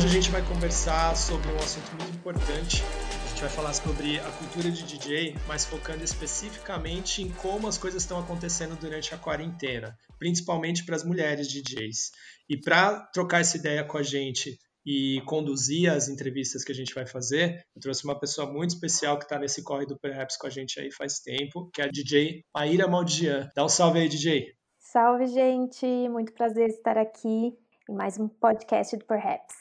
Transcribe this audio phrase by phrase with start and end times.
[0.00, 2.82] Hoje a gente vai conversar sobre um assunto muito importante.
[2.82, 7.76] A gente vai falar sobre a cultura de DJ, mas focando especificamente em como as
[7.76, 12.12] coisas estão acontecendo durante a quarentena, principalmente para as mulheres DJs.
[12.48, 16.94] E para trocar essa ideia com a gente e conduzir as entrevistas que a gente
[16.94, 20.46] vai fazer, eu trouxe uma pessoa muito especial que está nesse corre do Perhaps com
[20.46, 23.50] a gente aí faz tempo, que é a DJ Maíra Maldian.
[23.54, 24.46] Dá um salve aí, DJ.
[24.78, 25.84] Salve, gente!
[26.08, 27.52] Muito prazer estar aqui
[27.86, 29.59] em mais um podcast do Perhaps.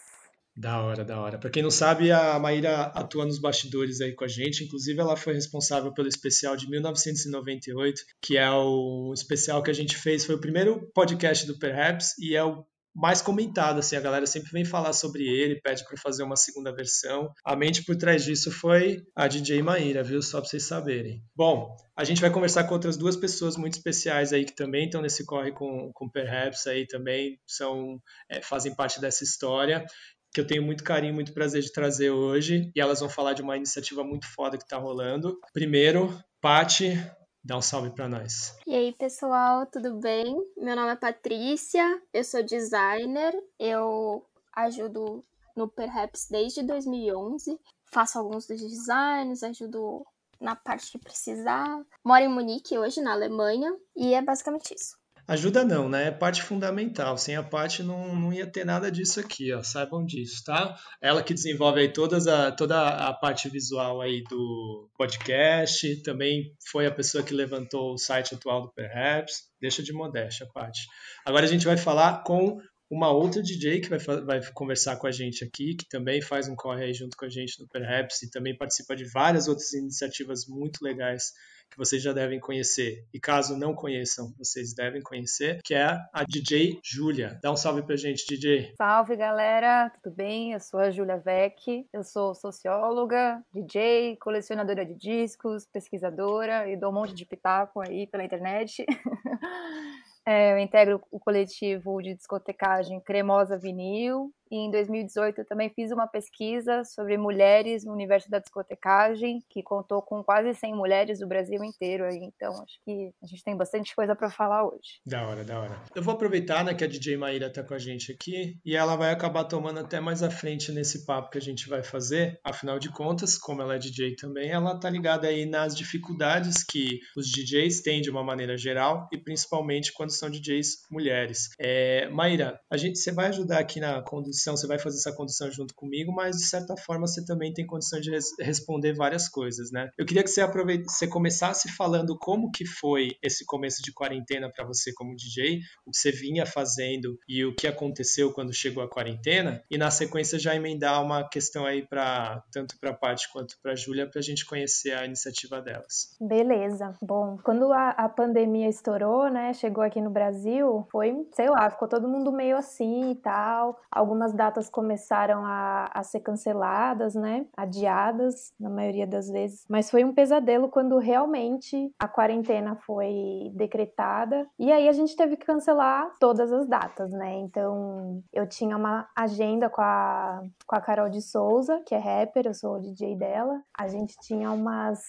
[0.59, 1.37] Da hora, da hora.
[1.37, 4.65] Para quem não sabe, a Maíra atua nos bastidores aí com a gente.
[4.65, 9.95] Inclusive, ela foi responsável pelo especial de 1998, que é o especial que a gente
[9.95, 10.25] fez.
[10.25, 14.51] Foi o primeiro podcast do Perhaps e é o mais comentado, assim, a galera sempre
[14.51, 17.31] vem falar sobre ele, pede para fazer uma segunda versão.
[17.45, 20.21] A mente por trás disso foi a DJ Maíra, viu?
[20.21, 21.23] Só para vocês saberem.
[21.33, 25.01] Bom, a gente vai conversar com outras duas pessoas muito especiais aí que também estão
[25.01, 29.85] nesse corre com, com Perhaps aí também são é, fazem parte dessa história
[30.33, 33.41] que eu tenho muito carinho, muito prazer de trazer hoje, e elas vão falar de
[33.41, 35.39] uma iniciativa muito foda que está rolando.
[35.53, 36.97] Primeiro, Pati,
[37.43, 38.55] Dá um salve para nós.
[38.67, 40.35] E aí, pessoal, tudo bem?
[40.57, 45.23] Meu nome é Patrícia, eu sou designer, eu ajudo
[45.55, 50.05] no Perhaps desde 2011, faço alguns dos designs, ajudo
[50.39, 51.81] na parte que precisar.
[52.03, 54.98] Moro em Munique hoje, na Alemanha, e é basicamente isso.
[55.29, 56.07] Ajuda não, né?
[56.07, 57.15] É parte fundamental.
[57.15, 59.61] Sem a parte não, não ia ter nada disso aqui, ó.
[59.61, 60.75] Saibam disso, tá?
[60.99, 66.87] Ela que desenvolve aí todas a, toda a parte visual aí do podcast, também foi
[66.87, 69.43] a pessoa que levantou o site atual do Perhaps.
[69.61, 70.87] Deixa de modéstia, parte.
[71.23, 72.57] Agora a gente vai falar com
[72.89, 76.55] uma outra DJ que vai, vai conversar com a gente aqui, que também faz um
[76.55, 80.47] corre aí junto com a gente no Perhaps e também participa de várias outras iniciativas
[80.47, 81.25] muito legais
[81.69, 83.05] que vocês já devem conhecer.
[83.13, 87.39] E caso não conheçam, vocês devem conhecer, que é a DJ Júlia.
[87.41, 88.73] Dá um salve pra gente, DJ.
[88.77, 89.91] Salve, galera.
[90.01, 90.53] Tudo bem?
[90.53, 91.87] Eu sou a Júlia Vec.
[91.93, 98.07] Eu sou socióloga, DJ, colecionadora de discos, pesquisadora e dou um monte de pitaco aí
[98.07, 98.85] pela internet.
[100.25, 106.07] É, eu integro o coletivo de discotecagem Cremosa Vinil em 2018 eu também fiz uma
[106.07, 111.63] pesquisa sobre mulheres no universo da discotecagem, que contou com quase 100 mulheres do Brasil
[111.63, 112.07] inteiro.
[112.09, 114.99] Então acho que a gente tem bastante coisa para falar hoje.
[115.05, 115.83] Da hora, da hora.
[115.95, 118.95] Eu vou aproveitar né, que a DJ Maíra tá com a gente aqui e ela
[118.95, 122.39] vai acabar tomando até mais à frente nesse papo que a gente vai fazer.
[122.43, 126.99] Afinal de contas, como ela é DJ também, ela tá ligada aí nas dificuldades que
[127.15, 131.49] os DJs têm de uma maneira geral e principalmente quando são DJs mulheres.
[131.59, 135.13] É, Maíra, a gente, você vai ajudar aqui na condução condição, você vai fazer essa
[135.13, 139.27] condição junto comigo, mas de certa forma você também tem condição de res responder várias
[139.27, 139.89] coisas, né?
[139.97, 144.93] Eu queria que você começasse falando como que foi esse começo de quarentena para você
[144.93, 149.63] como DJ, o que você vinha fazendo e o que aconteceu quando chegou a quarentena,
[149.69, 153.73] e na sequência já emendar uma questão aí para tanto para a Paty quanto para
[153.73, 156.15] a Júlia para a gente conhecer a iniciativa delas.
[156.21, 156.93] Beleza.
[157.01, 161.87] Bom, quando a, a pandemia estourou, né, chegou aqui no Brasil, foi, sei lá, ficou
[161.87, 163.79] todo mundo meio assim e tal.
[163.91, 167.45] Algumas algumas datas começaram a, a ser canceladas, né?
[167.55, 169.65] Adiadas, na maioria das vezes.
[169.69, 174.47] Mas foi um pesadelo quando realmente a quarentena foi decretada.
[174.57, 177.35] E aí a gente teve que cancelar todas as datas, né?
[177.37, 182.47] Então eu tinha uma agenda com a, com a Carol de Souza, que é rapper,
[182.47, 183.61] eu sou o DJ dela.
[183.77, 184.99] A gente tinha umas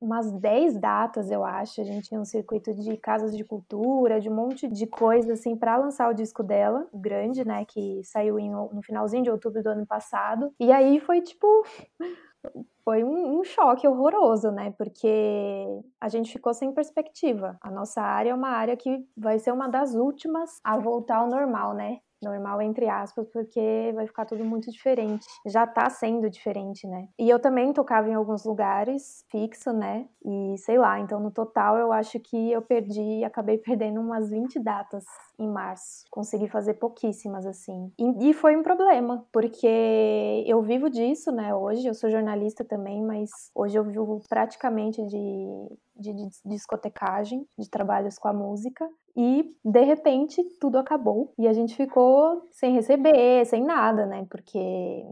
[0.00, 1.80] umas 10 datas, eu acho.
[1.80, 5.56] A gente tinha um circuito de casas de cultura, de um monte de coisa, assim,
[5.56, 7.64] para lançar o disco dela, grande, né?
[7.64, 10.52] Que saiu em, no finalzinho de outubro do ano passado.
[10.60, 11.46] E aí foi tipo.
[12.84, 14.72] Foi um, um choque horroroso, né?
[14.78, 15.66] Porque
[16.00, 17.58] a gente ficou sem perspectiva.
[17.60, 21.28] A nossa área é uma área que vai ser uma das últimas a voltar ao
[21.28, 21.98] normal, né?
[22.22, 25.26] Normal entre aspas, porque vai ficar tudo muito diferente.
[25.46, 27.08] Já tá sendo diferente, né?
[27.18, 30.06] E eu também tocava em alguns lugares fixo, né?
[30.24, 34.58] E sei lá, então no total eu acho que eu perdi, acabei perdendo umas 20
[34.60, 35.04] datas
[35.38, 36.04] em março.
[36.10, 37.92] Consegui fazer pouquíssimas assim.
[37.98, 41.54] E, e foi um problema, porque eu vivo disso, né?
[41.54, 47.68] Hoje eu sou jornalista também, mas hoje eu vivo praticamente de, de, de discotecagem, de
[47.68, 53.44] trabalhos com a música e de repente tudo acabou e a gente ficou sem receber,
[53.46, 54.26] sem nada, né?
[54.30, 54.58] Porque,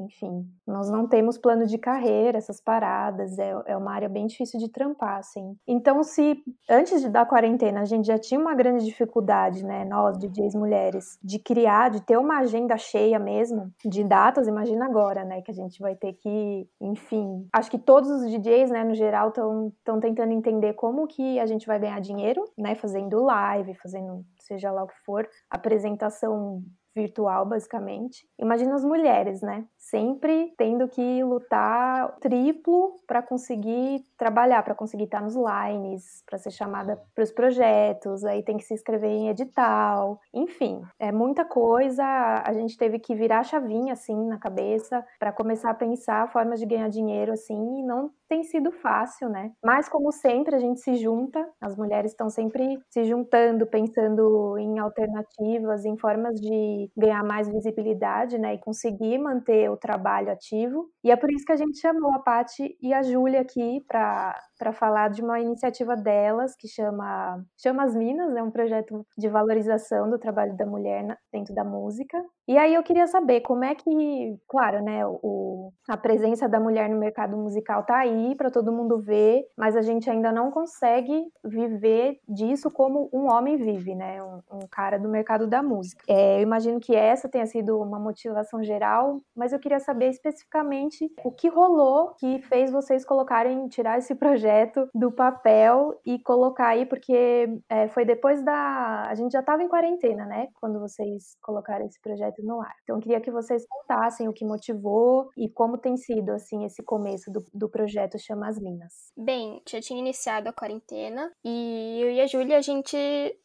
[0.00, 4.60] enfim, nós não temos plano de carreira, essas paradas, é, é uma área bem difícil
[4.60, 5.56] de trampar, assim.
[5.66, 10.18] Então, se antes de dar quarentena a gente já tinha uma grande dificuldade, né, nós,
[10.18, 15.40] DJs mulheres, de criar, de ter uma agenda cheia mesmo, de datas, imagina agora, né,
[15.40, 19.28] que a gente vai ter que, enfim, acho que todos os DJs, né, no geral,
[19.28, 24.24] estão tentando entender como que a gente vai ganhar dinheiro, né, fazendo live, fazendo fazendo
[24.38, 26.62] seja lá o que for, apresentação
[26.94, 28.26] virtual, basicamente.
[28.38, 29.64] Imagina as mulheres, né?
[29.76, 36.50] Sempre tendo que lutar triplo para conseguir trabalhar, para conseguir estar nos lines, para ser
[36.50, 42.04] chamada para os projetos, aí tem que se inscrever em edital, enfim, é muita coisa.
[42.44, 46.58] A gente teve que virar a chavinha assim na cabeça para começar a pensar formas
[46.60, 49.52] de ganhar dinheiro assim, e não tem sido fácil, né?
[49.62, 54.78] Mas como sempre a gente se junta, as mulheres estão sempre se juntando, pensando em
[54.78, 60.88] alternativas, em formas de ganhar mais visibilidade, né, e conseguir manter o trabalho ativo.
[61.02, 64.72] E é por isso que a gente chamou a Pati e a Júlia aqui para
[64.72, 70.08] falar de uma iniciativa delas que chama Chama as Minas, é um projeto de valorização
[70.10, 72.22] do trabalho da mulher dentro da música.
[72.46, 76.90] E aí eu queria saber como é que, claro, né, o, a presença da mulher
[76.90, 81.24] no mercado musical tá aí para todo mundo ver, mas a gente ainda não consegue
[81.42, 86.04] viver disso como um homem vive, né, um, um cara do mercado da música.
[86.06, 91.10] É, eu imagino que essa tenha sido uma motivação geral, mas eu queria saber especificamente
[91.24, 96.84] o que rolou que fez vocês colocarem, tirar esse projeto do papel e colocar aí,
[96.84, 99.06] porque é, foi depois da.
[99.08, 102.74] A gente já estava em quarentena, né, quando vocês colocaram esse projeto projeto no ar.
[102.82, 107.30] Então, queria que vocês contassem o que motivou e como tem sido, assim, esse começo
[107.30, 109.12] do, do projeto Chama as Minas.
[109.16, 112.96] Bem, já tinha iniciado a quarentena e eu e a Júlia, a gente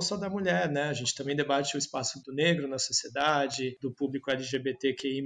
[0.00, 0.84] só da mulher, né?
[0.84, 5.24] A gente também debate o espaço do negro na sociedade, do público LGBTQI+.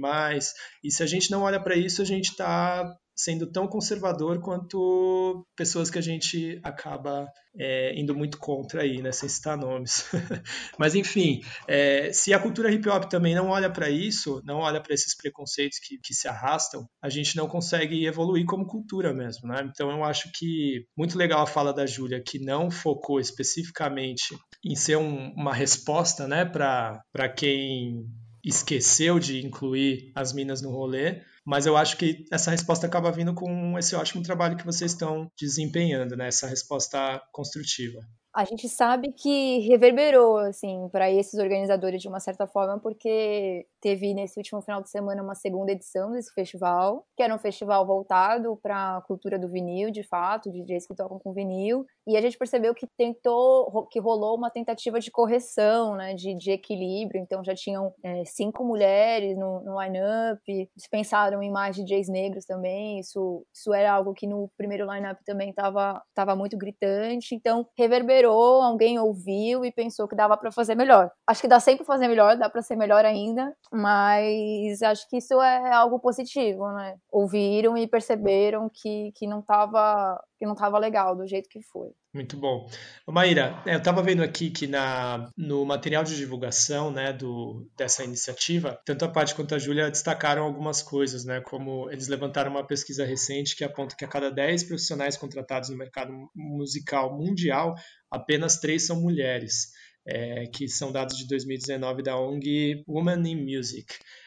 [0.83, 5.45] E se a gente não olha para isso, a gente está sendo tão conservador quanto
[5.55, 10.05] pessoas que a gente acaba é, indo muito contra aí, né, sem citar nomes.
[10.77, 14.81] Mas enfim, é, se a cultura hip hop também não olha para isso, não olha
[14.81, 19.47] para esses preconceitos que, que se arrastam, a gente não consegue evoluir como cultura mesmo,
[19.47, 19.69] né?
[19.69, 24.75] Então eu acho que muito legal a fala da Júlia, que não focou especificamente em
[24.75, 28.05] ser um, uma resposta, né, para quem
[28.43, 33.33] esqueceu de incluir as minas no rolê, mas eu acho que essa resposta acaba vindo
[33.33, 36.27] com esse ótimo trabalho que vocês estão desempenhando, né?
[36.27, 37.99] Essa resposta construtiva
[38.35, 44.11] a gente sabe que reverberou assim para esses organizadores de uma certa forma porque teve
[44.13, 48.57] nesse último final de semana uma segunda edição desse festival que era um festival voltado
[48.61, 52.21] para a cultura do vinil de fato de DJs que tocam com vinil e a
[52.21, 57.43] gente percebeu que tentou que rolou uma tentativa de correção né de, de equilíbrio então
[57.43, 62.99] já tinham é, cinco mulheres no, no line-up eles pensaram em mais DJs negros também
[62.99, 68.61] isso isso era algo que no primeiro line-up também estava tava muito gritante então reverberou
[68.61, 71.11] alguém ouviu e pensou que dava para fazer melhor.
[71.27, 75.39] Acho que dá sempre fazer melhor, dá para ser melhor ainda, mas acho que isso
[75.41, 76.97] é algo positivo, né?
[77.11, 81.92] Ouviram e perceberam que, que não tava que não estava legal do jeito que foi.
[82.13, 82.69] Muito bom.
[83.07, 88.03] Maíra, é, eu estava vendo aqui que na, no material de divulgação né, do, dessa
[88.03, 92.67] iniciativa, tanto a Paty quanto a Júlia destacaram algumas coisas, né, como eles levantaram uma
[92.67, 97.73] pesquisa recente que aponta que a cada 10 profissionais contratados no mercado musical mundial,
[98.11, 99.71] apenas 3 são mulheres
[100.05, 103.85] é, que são dados de 2019 da ONG Women in Music.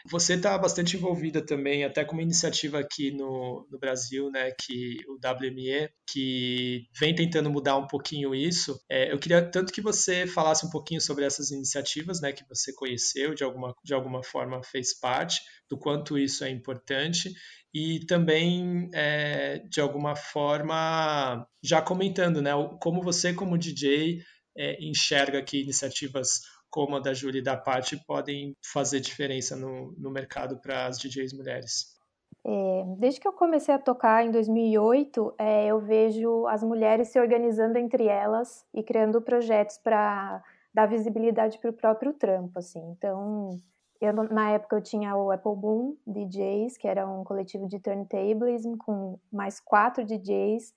[0.09, 4.99] Você está bastante envolvida também, até com uma iniciativa aqui no, no Brasil, né, que
[5.09, 8.79] o WME, que vem tentando mudar um pouquinho isso.
[8.89, 12.73] É, eu queria tanto que você falasse um pouquinho sobre essas iniciativas, né, que você
[12.73, 17.33] conheceu, de alguma, de alguma forma fez parte, do quanto isso é importante,
[17.75, 24.23] e também, é, de alguma forma, já comentando, né, como você, como DJ,
[24.57, 26.40] é, enxerga que iniciativas
[26.71, 30.99] como a da Júlia e da Paty podem fazer diferença no, no mercado para as
[30.99, 31.97] DJs mulheres?
[32.45, 37.19] É, desde que eu comecei a tocar em 2008, é, eu vejo as mulheres se
[37.19, 40.42] organizando entre elas e criando projetos para
[40.73, 42.81] dar visibilidade para o próprio trampo, assim.
[42.90, 43.61] Então,
[44.01, 48.77] eu, na época eu tinha o Apple Boom DJs, que era um coletivo de turntablism
[48.77, 50.75] com mais quatro DJs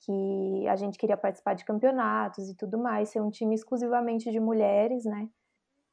[0.00, 4.40] que a gente queria participar de campeonatos e tudo mais, ser um time exclusivamente de
[4.40, 5.28] mulheres, né?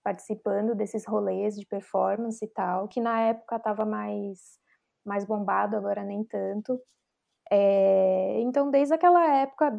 [0.04, 4.60] Participando desses rolês de performance e tal, que na época estava mais,
[5.06, 6.80] mais bombado, agora nem tanto.
[7.52, 9.72] É, então, desde aquela época,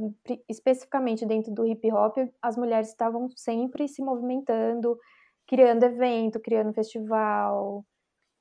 [0.49, 4.99] especificamente dentro do hip hop, as mulheres estavam sempre se movimentando,
[5.47, 7.85] criando evento, criando festival,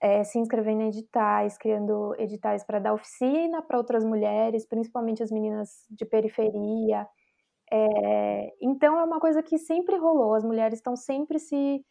[0.02, 5.32] é, se inscrevendo em editais, criando editais para dar oficina para outras mulheres, principalmente as
[5.32, 7.08] meninas de periferia.
[7.72, 11.84] É, então é uma coisa que sempre rolou, as mulheres estão sempre se,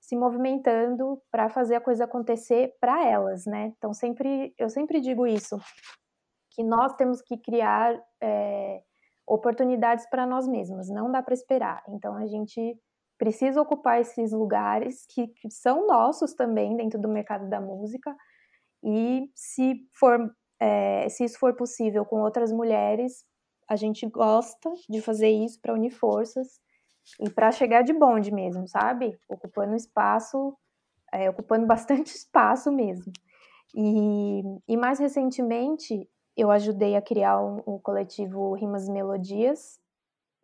[0.00, 3.72] se movimentando para fazer a coisa acontecer para elas, né?
[3.76, 5.58] Então sempre eu sempre digo isso,
[6.52, 8.82] que nós temos que criar é,
[9.26, 11.82] oportunidades para nós mesmas, não dá para esperar.
[11.88, 12.78] Então a gente
[13.18, 18.14] precisa ocupar esses lugares que, que, são nossos também dentro do mercado da música.
[18.82, 20.18] E se for
[20.60, 23.24] é, se isso for possível com outras mulheres
[23.68, 26.60] a gente gosta de fazer isso para unir forças
[27.20, 29.18] e para chegar de bonde mesmo sabe?
[29.28, 30.56] Ocupando espaço
[31.12, 33.12] é, ocupando bastante espaço mesmo.
[33.74, 39.78] E, e mais recentemente eu ajudei a criar o um, um coletivo Rimas e Melodias.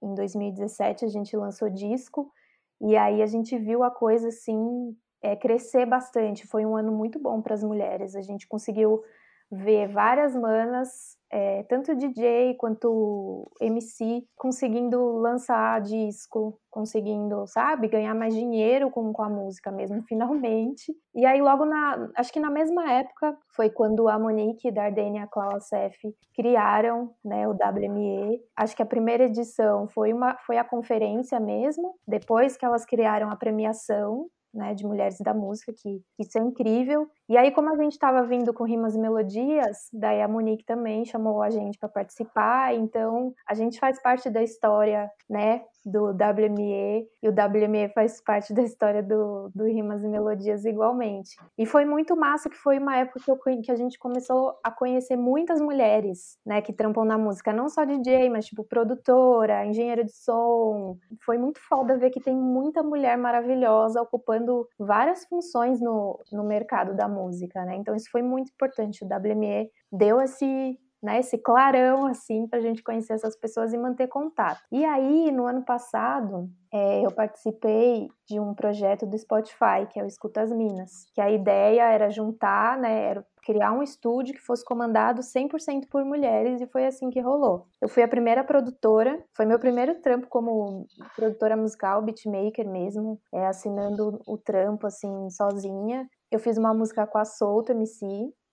[0.03, 2.33] Em 2017 a gente lançou disco
[2.81, 6.47] e aí a gente viu a coisa assim é, crescer bastante.
[6.47, 8.15] Foi um ano muito bom para as mulheres.
[8.15, 9.03] A gente conseguiu
[9.51, 18.35] ver várias manas é, tanto DJ quanto MC conseguindo lançar disco, conseguindo, sabe, ganhar mais
[18.35, 20.93] dinheiro com, com a música mesmo, finalmente.
[21.15, 22.11] E aí, logo na.
[22.17, 25.97] Acho que na mesma época foi quando a Monique, Dardenne e a Sef
[26.35, 28.41] criaram né, o WME.
[28.57, 33.31] Acho que a primeira edição foi, uma, foi a conferência mesmo, depois que elas criaram
[33.31, 37.09] a premiação né, de mulheres da música, que, que isso é incrível.
[37.29, 41.05] E aí, como a gente estava vindo com rimas e melodias, daí a Monique também
[41.05, 47.09] chamou a gente para participar, então a gente faz parte da história, né, do WME,
[47.23, 51.37] e o WME faz parte da história do, do Rimas e Melodias igualmente.
[51.57, 54.71] E foi muito massa que foi uma época que, eu, que a gente começou a
[54.71, 60.05] conhecer muitas mulheres, né, que trampam na música, não só DJ, mas tipo produtora, engenheira
[60.05, 60.97] de som.
[61.25, 66.95] Foi muito foda ver que tem muita mulher maravilhosa ocupando várias funções no, no mercado
[66.95, 67.77] da música, né?
[67.77, 69.05] Então isso foi muito importante.
[69.05, 73.79] O WME deu esse né, esse clarão assim para a gente conhecer essas pessoas e
[73.79, 74.61] manter contato.
[74.71, 80.05] E aí, no ano passado, é, eu participei de um projeto do Spotify, que é
[80.05, 84.41] o Escuta as Minas, que a ideia era juntar, né, era criar um estúdio que
[84.41, 87.67] fosse comandado 100% por mulheres e foi assim que rolou.
[87.81, 90.87] Eu fui a primeira produtora, foi meu primeiro trampo como
[91.17, 96.09] produtora musical, beatmaker mesmo, é, assinando o trampo assim sozinha.
[96.31, 98.07] Eu fiz uma música com a Solto MC,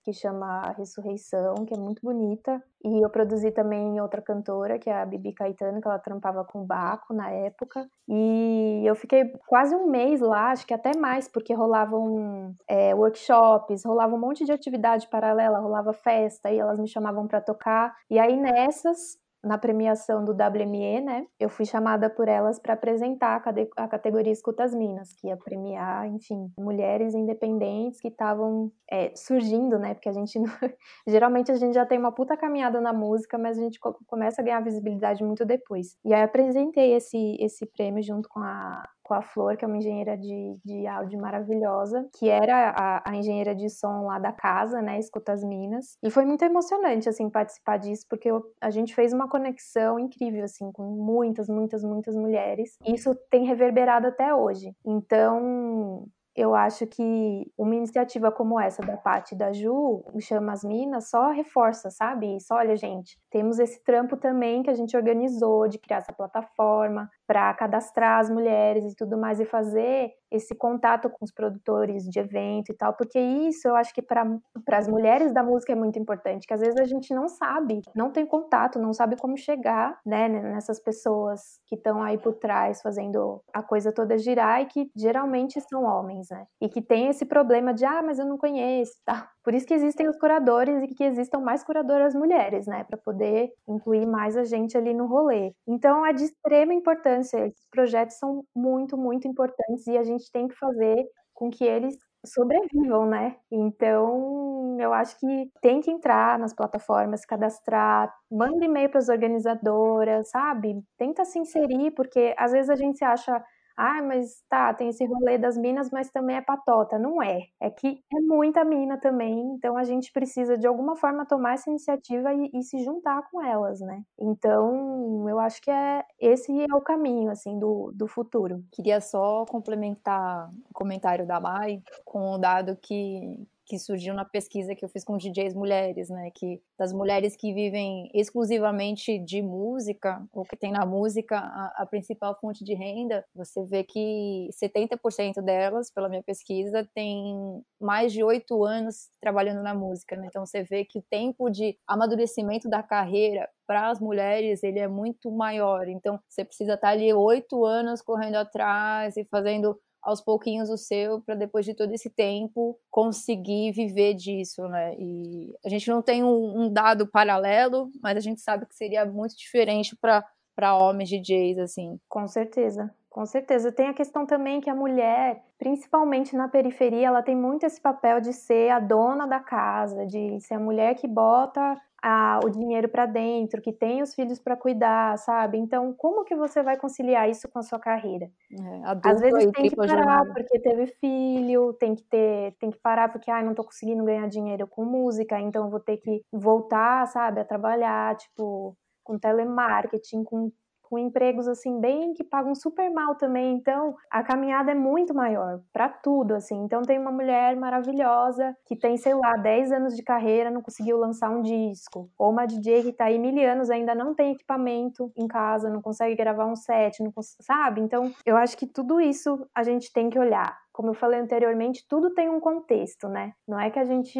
[0.08, 2.64] que chama Ressurreição, que é muito bonita.
[2.82, 6.66] E eu produzi também outra cantora, que é a Bibi Caetano, que ela trampava com
[6.66, 7.86] Baco na época.
[8.08, 13.84] E eu fiquei quase um mês lá, acho que até mais, porque rolavam é, workshops,
[13.84, 17.94] rolava um monte de atividade paralela, rolava festa, e elas me chamavam para tocar.
[18.10, 21.26] E aí nessas na premiação do WME, né?
[21.40, 26.08] Eu fui chamada por elas para apresentar a, a, categoria Escutas Minas, que ia premiar,
[26.08, 29.94] enfim, mulheres independentes que estavam é, surgindo, né?
[29.94, 30.48] Porque a gente não...
[31.08, 34.46] geralmente a gente já tem uma puta caminhada na música, mas a gente começa a
[34.46, 35.98] ganhar visibilidade muito depois.
[36.04, 39.78] E aí apresentei esse esse prêmio junto com a com a Flor, que é uma
[39.78, 44.82] engenheira de, de áudio maravilhosa, que era a, a engenheira de som lá da casa,
[44.82, 45.98] né, Escuta as Minas.
[46.04, 50.44] E foi muito emocionante, assim, participar disso, porque eu, a gente fez uma conexão incrível,
[50.44, 52.78] assim, com muitas, muitas, muitas mulheres.
[52.86, 54.76] E isso tem reverberado até hoje.
[54.86, 56.06] Então,
[56.38, 60.64] eu acho que uma iniciativa como essa da Paty e da Ju, o Chama as
[60.64, 62.38] Minas, só reforça, sabe?
[62.38, 67.10] Isso, olha, gente, temos esse trampo também que a gente organizou de criar essa plataforma
[67.28, 72.20] para cadastrar as mulheres e tudo mais e fazer esse contato com os produtores de
[72.20, 74.26] evento e tal, porque isso eu acho que para
[74.74, 78.12] as mulheres da música é muito importante, que às vezes a gente não sabe, não
[78.12, 83.42] tem contato, não sabe como chegar, né, nessas pessoas que estão aí por trás fazendo
[83.54, 86.46] a coisa toda girar e que geralmente são homens, né?
[86.62, 89.30] E que tem esse problema de ah, mas eu não conheço, tá?
[89.48, 93.50] Por isso que existem os curadores e que existam mais curadoras mulheres, né, para poder
[93.66, 95.54] incluir mais a gente ali no rolê.
[95.66, 100.50] Então é de extrema importância, esses projetos são muito, muito importantes e a gente tem
[100.50, 100.98] que fazer
[101.34, 103.38] com que eles sobrevivam, né?
[103.50, 110.30] Então, eu acho que tem que entrar nas plataformas, cadastrar, manda e-mail para as organizadoras,
[110.30, 110.84] sabe?
[110.98, 113.42] Tenta se inserir, porque às vezes a gente se acha
[113.78, 116.98] ah, mas tá, tem esse rolê das minas, mas também é patota.
[116.98, 117.48] Não é.
[117.62, 121.70] É que é muita mina também, então a gente precisa de alguma forma tomar essa
[121.70, 124.02] iniciativa e, e se juntar com elas, né?
[124.20, 128.64] Então, eu acho que é esse é o caminho, assim, do, do futuro.
[128.72, 134.74] Queria só complementar o comentário da Mai com o dado que que surgiu na pesquisa
[134.74, 136.32] que eu fiz com DJs mulheres, né?
[136.34, 141.86] Que das mulheres que vivem exclusivamente de música, ou que tem na música a, a
[141.86, 148.24] principal fonte de renda, você vê que 70% delas, pela minha pesquisa, tem mais de
[148.24, 150.28] oito anos trabalhando na música, né?
[150.28, 154.88] Então você vê que o tempo de amadurecimento da carreira para as mulheres ele é
[154.88, 155.90] muito maior.
[155.90, 159.78] Então você precisa estar ali oito anos correndo atrás e fazendo
[160.08, 164.96] aos pouquinhos o seu para depois de todo esse tempo conseguir viver disso, né?
[164.98, 169.06] E a gente não tem um, um dado paralelo, mas a gente sabe que seria
[169.06, 170.24] muito diferente para
[170.56, 172.00] para homens DJs assim.
[172.10, 172.92] Com certeza.
[173.12, 173.72] Com certeza.
[173.72, 178.20] Tem a questão também que a mulher, principalmente na periferia, ela tem muito esse papel
[178.20, 182.88] de ser a dona da casa, de ser a mulher que bota a, o dinheiro
[182.88, 185.58] para dentro, que tem os filhos para cuidar, sabe?
[185.58, 188.32] Então, como que você vai conciliar isso com a sua carreira?
[188.50, 193.12] É, Às vezes tem que parar porque teve filho, tem que ter, tem que parar
[193.12, 197.42] porque ai, não tô conseguindo ganhar dinheiro com música, então vou ter que voltar, sabe,
[197.42, 200.52] a trabalhar, tipo, com telemarketing, com
[200.90, 203.56] com empregos assim bem que pagam super mal também.
[203.56, 206.56] Então, a caminhada é muito maior para tudo assim.
[206.64, 210.98] Então, tem uma mulher maravilhosa que tem, sei lá, 10 anos de carreira, não conseguiu
[210.98, 215.12] lançar um disco, ou uma DJ que tá aí mil anos ainda não tem equipamento
[215.16, 217.82] em casa, não consegue gravar um set, não sabe?
[217.82, 221.84] Então, eu acho que tudo isso a gente tem que olhar como eu falei anteriormente,
[221.90, 223.34] tudo tem um contexto, né?
[223.48, 224.20] Não é que a gente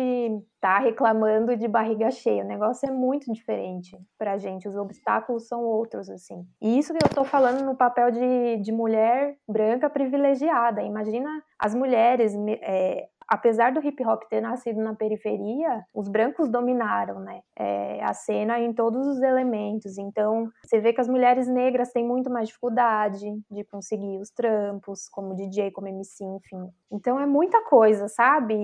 [0.60, 5.62] tá reclamando de barriga cheia, o negócio é muito diferente pra gente, os obstáculos são
[5.62, 6.44] outros, assim.
[6.60, 10.82] E isso que eu tô falando no papel de, de mulher branca privilegiada.
[10.82, 17.20] Imagina as mulheres é, apesar do hip hop ter nascido na periferia, os brancos dominaram,
[17.20, 17.42] né?
[17.58, 19.98] É, a cena em todos os elementos.
[19.98, 25.10] Então, você vê que as mulheres negras têm muito mais dificuldade de conseguir os trampos,
[25.10, 26.70] como DJ, como MC, enfim.
[26.92, 28.56] Então, é muita coisa, sabe?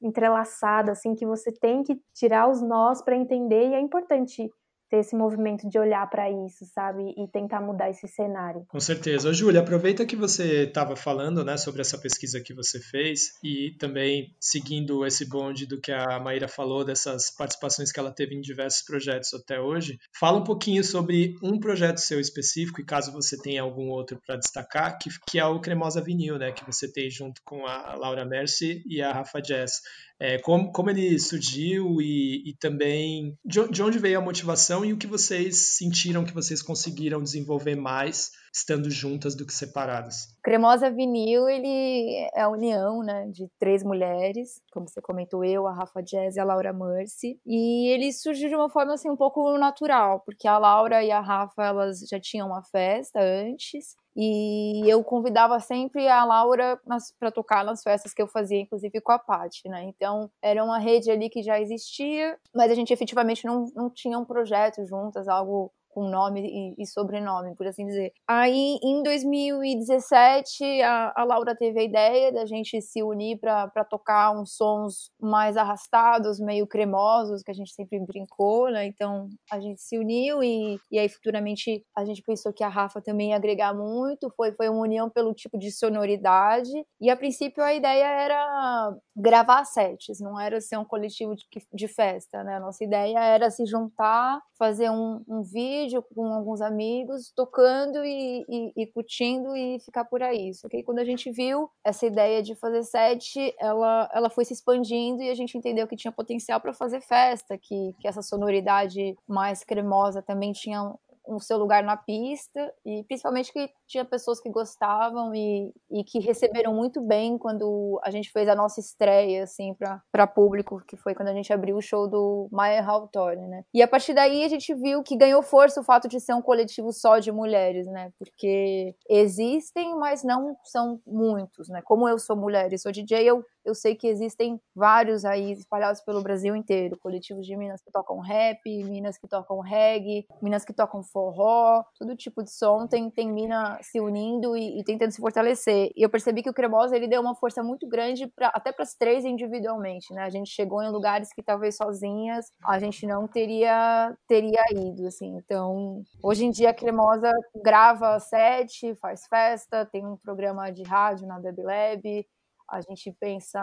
[0.00, 4.50] Entrelaçada, assim, que você tem que tirar os nós para entender e é importante
[4.92, 7.14] ter esse movimento de olhar para isso, sabe?
[7.16, 8.66] E tentar mudar esse cenário.
[8.68, 9.32] Com certeza.
[9.32, 14.36] Júlia, aproveita que você estava falando né, sobre essa pesquisa que você fez e também
[14.38, 18.82] seguindo esse bonde do que a Maíra falou, dessas participações que ela teve em diversos
[18.82, 19.96] projetos até hoje.
[20.20, 24.36] Fala um pouquinho sobre um projeto seu específico e caso você tenha algum outro para
[24.36, 26.52] destacar, que, que é o Cremosa Vinil, né?
[26.52, 29.80] Que você tem junto com a Laura Mercy e a Rafa Jazz
[30.20, 34.92] é, como, como ele surgiu e, e também de, de onde veio a motivação e
[34.92, 40.28] o que vocês sentiram que vocês conseguiram desenvolver mais estando juntas do que separadas.
[40.42, 45.72] Cremosa Vinil, ele é a união, né, de três mulheres, como você comentou, eu, a
[45.72, 49.56] Rafa Jazz e a Laura Mercy, e ele surgiu de uma forma, assim, um pouco
[49.56, 55.02] natural, porque a Laura e a Rafa, elas já tinham uma festa antes, e eu
[55.02, 56.78] convidava sempre a Laura
[57.18, 59.84] para tocar nas festas que eu fazia, inclusive com a Paty, né?
[59.84, 64.18] Então, era uma rede ali que já existia, mas a gente efetivamente não, não tinha
[64.18, 68.12] um projeto juntas, algo com nome e, sobrenome, por assim dizer.
[68.26, 74.32] Aí, em 2017, a, a Laura teve a ideia da gente se unir para tocar
[74.32, 78.86] uns sons mais arrastados, meio cremosos, que a gente sempre brincou, né?
[78.86, 83.00] Então, a gente se uniu e, e aí, futuramente, a gente pensou que a Rafa
[83.00, 84.32] também ia agregar muito.
[84.34, 86.72] Foi, foi uma união pelo tipo de sonoridade.
[87.00, 91.88] E, a princípio, a ideia era gravar sets, não era ser um coletivo de, de
[91.88, 92.56] festa, né?
[92.56, 98.04] A nossa ideia era se juntar, fazer um, um vídeo vídeo com alguns amigos, tocando
[98.04, 100.54] e, e, e curtindo e ficar por aí.
[100.54, 104.52] Só que quando a gente viu essa ideia de fazer set, ela, ela foi se
[104.52, 109.16] expandindo e a gente entendeu que tinha potencial para fazer festa, que, que essa sonoridade
[109.26, 110.94] mais cremosa também tinha
[111.26, 116.18] o seu lugar na pista e principalmente que tinha pessoas que gostavam e, e que
[116.18, 119.74] receberam muito bem quando a gente fez a nossa estreia assim
[120.10, 123.64] para público, que foi quando a gente abriu o show do Maya Hawthorne, né?
[123.72, 126.42] E a partir daí a gente viu que ganhou força o fato de ser um
[126.42, 128.10] coletivo só de mulheres, né?
[128.18, 131.82] Porque existem, mas não são muitos, né?
[131.82, 136.00] Como eu sou mulher e sou DJ, eu eu sei que existem vários aí espalhados
[136.00, 140.72] pelo Brasil inteiro, coletivos de minas que tocam rap, minas que tocam reggae, minas que
[140.72, 145.20] tocam forró, todo tipo de som tem, tem mina se unindo e, e tentando se
[145.20, 145.90] fortalecer.
[145.96, 148.82] E eu percebi que o Cremosa ele deu uma força muito grande pra, até para
[148.82, 150.22] as três individualmente, né?
[150.22, 155.36] A gente chegou em lugares que talvez sozinhas a gente não teria teria ido, assim.
[155.36, 157.30] Então, hoje em dia a Cremosa
[157.62, 162.26] grava set, faz festa, tem um programa de rádio na Deb Lab,
[162.70, 163.60] a gente pensa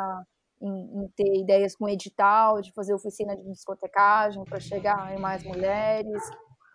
[0.61, 5.43] em, em, ter ideias com edital, de fazer oficina de discotecagem para chegar em mais
[5.43, 6.21] mulheres.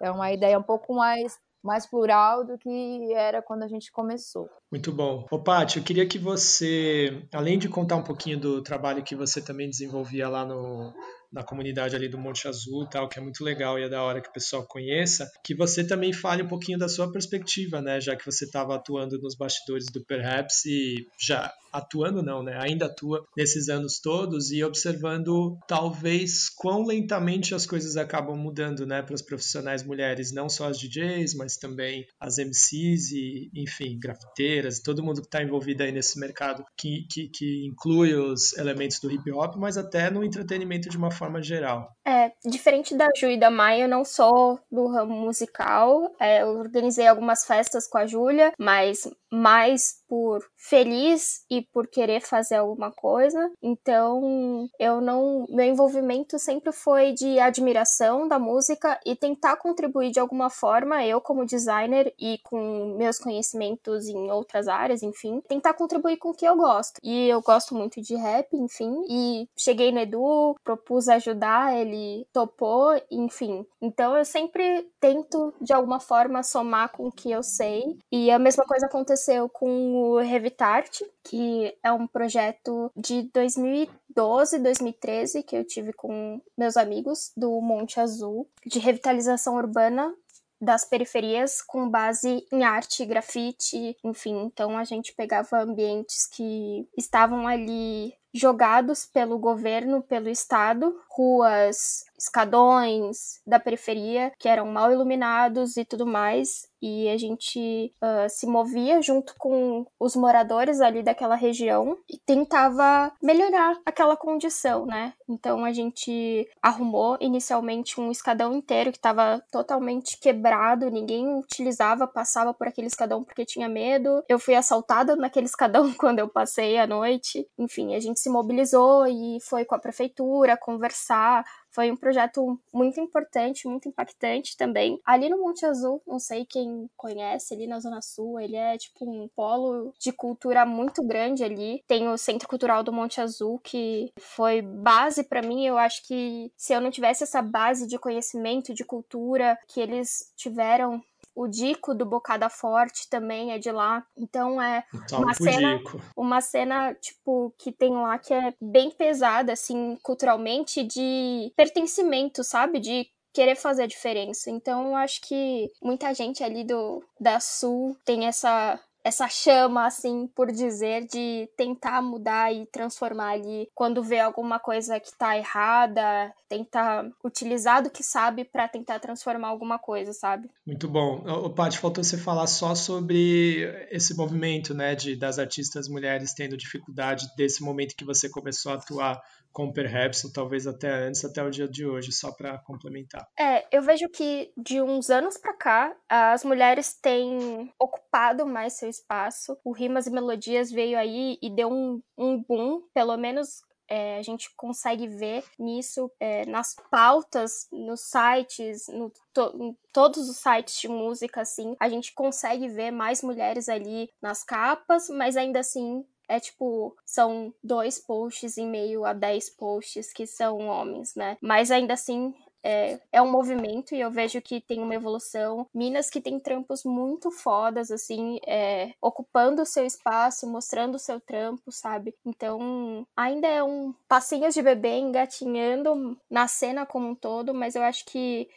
[0.01, 4.51] É uma ideia um pouco mais mais plural do que era quando a gente começou.
[4.71, 5.27] Muito bom.
[5.31, 9.41] Ô, Paty, eu queria que você, além de contar um pouquinho do trabalho que você
[9.41, 10.93] também desenvolvia lá no,
[11.35, 14.21] na comunidade ali do Monte Azul, tal, que é muito legal e é da hora
[14.21, 18.15] que o pessoal conheça, que você também fale um pouquinho da sua perspectiva, né, já
[18.15, 23.27] que você estava atuando nos bastidores do Perhaps e já atuando não, né, ainda atua
[23.37, 29.23] nesses anos todos e observando talvez quão lentamente as coisas acabam mudando, né, para as
[29.23, 35.21] profissionais mulheres, não só as DJs, mas também as MCs e, enfim, grafiteiras, todo mundo
[35.21, 39.57] que está envolvido aí nesse mercado que, que, que inclui os elementos do hip hop,
[39.57, 41.91] mas até no entretenimento de uma forma forma geral.
[42.07, 46.15] É, diferente da Ju e da Maia, eu não sou do ramo musical.
[46.21, 52.21] É, eu organizei algumas festas com a Júlia, mas mais por feliz e por querer
[52.21, 53.51] fazer alguma coisa.
[53.63, 55.47] Então, eu não.
[55.49, 61.21] Meu envolvimento sempre foi de admiração da música e tentar contribuir de alguma forma, eu
[61.21, 66.47] como designer e com meus conhecimentos em outras áreas, enfim, tentar contribuir com o que
[66.47, 67.01] eu gosto.
[67.03, 73.01] E eu gosto muito de rap, enfim, e cheguei no Edu, propus ajudar, ele topou,
[73.11, 73.67] enfim.
[73.81, 77.83] Então eu sempre tento de alguma forma somar com o que eu sei.
[78.13, 85.43] E a mesma coisa aconteceu com o Revitart, que é um projeto de 2012, 2013
[85.43, 90.15] que eu tive com meus amigos do Monte Azul, de revitalização urbana
[90.61, 94.45] das periferias com base em arte, grafite, enfim.
[94.45, 103.41] Então a gente pegava ambientes que estavam ali jogados pelo governo, pelo Estado, ruas, escadões
[103.47, 106.69] da periferia que eram mal iluminados e tudo mais.
[106.83, 113.11] E a gente uh, se movia junto com os moradores ali daquela região e tentava
[113.23, 115.15] melhorar aquela condição, né?
[115.27, 122.53] Então a gente arrumou inicialmente um escadão inteiro que estava totalmente quebrado, ninguém utilizava, passava
[122.53, 124.23] por aquele escadão porque tinha medo.
[124.29, 127.49] Eu fui assaltada naquele escadão quando eu passei a noite.
[127.59, 131.47] Enfim, a gente se mobilizou e foi com a prefeitura conversar.
[131.75, 135.01] Foi um projeto muito importante, muito impactante também.
[135.05, 139.05] Ali no Monte Azul, não sei quem conhece, ali na Zona Sul, ele é tipo
[139.05, 141.83] um polo de cultura muito grande ali.
[141.87, 145.67] Tem o Centro Cultural do Monte Azul, que foi base para mim.
[145.67, 150.33] Eu acho que se eu não tivesse essa base de conhecimento, de cultura que eles
[150.37, 151.03] tiveram
[151.35, 154.07] o Dico do Bocada Forte também é de lá.
[154.17, 156.01] Então é uma cena, Dico.
[156.17, 162.79] uma cena tipo que tem lá que é bem pesada assim culturalmente de pertencimento, sabe?
[162.79, 164.49] De querer fazer a diferença.
[164.49, 170.27] Então, eu acho que muita gente ali do da Sul tem essa essa chama, assim,
[170.35, 176.33] por dizer, de tentar mudar e transformar ali quando vê alguma coisa que tá errada,
[176.49, 180.49] tentar utilizar do que sabe para tentar transformar alguma coisa, sabe?
[180.67, 181.23] Muito bom.
[181.27, 186.57] O Paty, faltou você falar só sobre esse movimento, né, de, das artistas mulheres tendo
[186.57, 189.21] dificuldade desse momento que você começou a atuar
[189.55, 193.27] com Perhaps, ou talvez até antes, até o dia de hoje, só para complementar.
[193.39, 198.91] É, eu vejo que de uns anos para cá, as mulheres têm ocupado mais seu
[198.91, 199.57] espaço.
[199.65, 204.23] O Rimas e Melodias veio aí e deu um, um boom, pelo menos é, a
[204.23, 210.81] gente consegue ver nisso é, nas pautas, nos sites, no to, em todos os sites
[210.81, 216.05] de música, assim, a gente consegue ver mais mulheres ali nas capas, mas ainda assim
[216.29, 221.37] é tipo, são dois posts em meio a dez posts que são homens, né?
[221.41, 222.35] Mas ainda assim,
[222.65, 225.67] é, é, um movimento e eu vejo que tem uma evolução.
[225.73, 231.21] Minas que tem trampos muito fodas, assim, é, ocupando o seu espaço, mostrando o seu
[231.21, 232.15] trampo, sabe?
[232.25, 237.83] Então, ainda é um passinhos de bebê engatinhando na cena como um todo, mas eu
[237.83, 238.49] acho que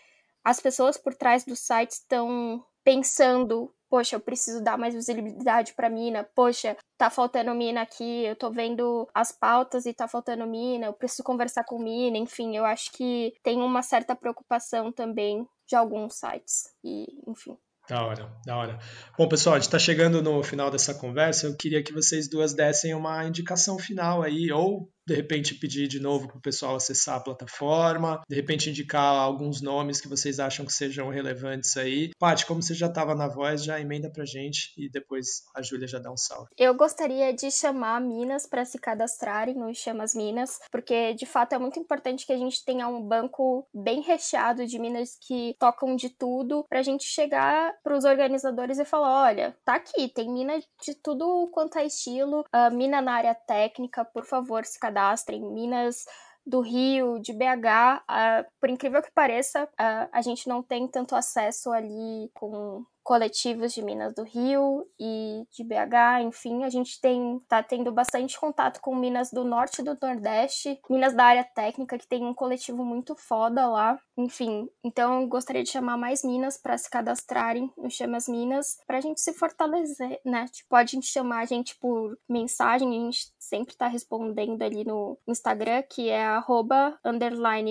[0.41, 5.89] as pessoas por trás do site estão pensando poxa, eu preciso dar mais visibilidade para
[5.89, 10.87] mina, poxa, tá faltando mina aqui, eu tô vendo as pautas e tá faltando mina,
[10.87, 15.75] eu preciso conversar com mina, enfim, eu acho que tem uma certa preocupação também de
[15.75, 17.57] alguns sites e, enfim.
[17.87, 18.79] Da hora, da hora.
[19.17, 21.47] Bom, pessoal, a gente está chegando no final dessa conversa.
[21.47, 26.01] Eu queria que vocês duas dessem uma indicação final aí, ou de repente pedir de
[26.01, 30.65] novo para o pessoal acessar a plataforma, de repente indicar alguns nomes que vocês acham
[30.65, 32.11] que sejam relevantes aí.
[32.19, 35.87] Paty, como você já estava na voz, já emenda para gente e depois a Júlia
[35.87, 36.49] já dá um salve.
[36.57, 41.57] Eu gostaria de chamar Minas para se cadastrarem no Chamas Minas, porque de fato é
[41.57, 46.09] muito importante que a gente tenha um banco bem recheado de minas que tocam de
[46.09, 50.59] tudo, para a gente chegar para os organizadores e falar: olha, tá aqui, tem mina
[50.59, 55.41] de tudo quanto é estilo, uh, mina na área técnica, por favor, se cadastrem cadastrem,
[55.41, 56.05] Minas
[56.45, 61.13] do Rio, de BH, uh, por incrível que pareça, uh, a gente não tem tanto
[61.13, 67.39] acesso ali com coletivos de Minas do Rio e de BH, enfim, a gente tem
[67.47, 71.97] tá tendo bastante contato com Minas do Norte e do Nordeste, Minas da área técnica
[71.97, 74.67] que tem um coletivo muito foda lá, enfim.
[74.83, 79.31] Então gostaria de chamar mais Minas para se cadastrarem no Chamas Minas, pra gente se
[79.31, 80.45] fortalecer, né?
[80.51, 85.81] Tipo, pode chamar a gente por mensagem, a gente sempre tá respondendo ali no Instagram,
[85.83, 86.99] que é arroba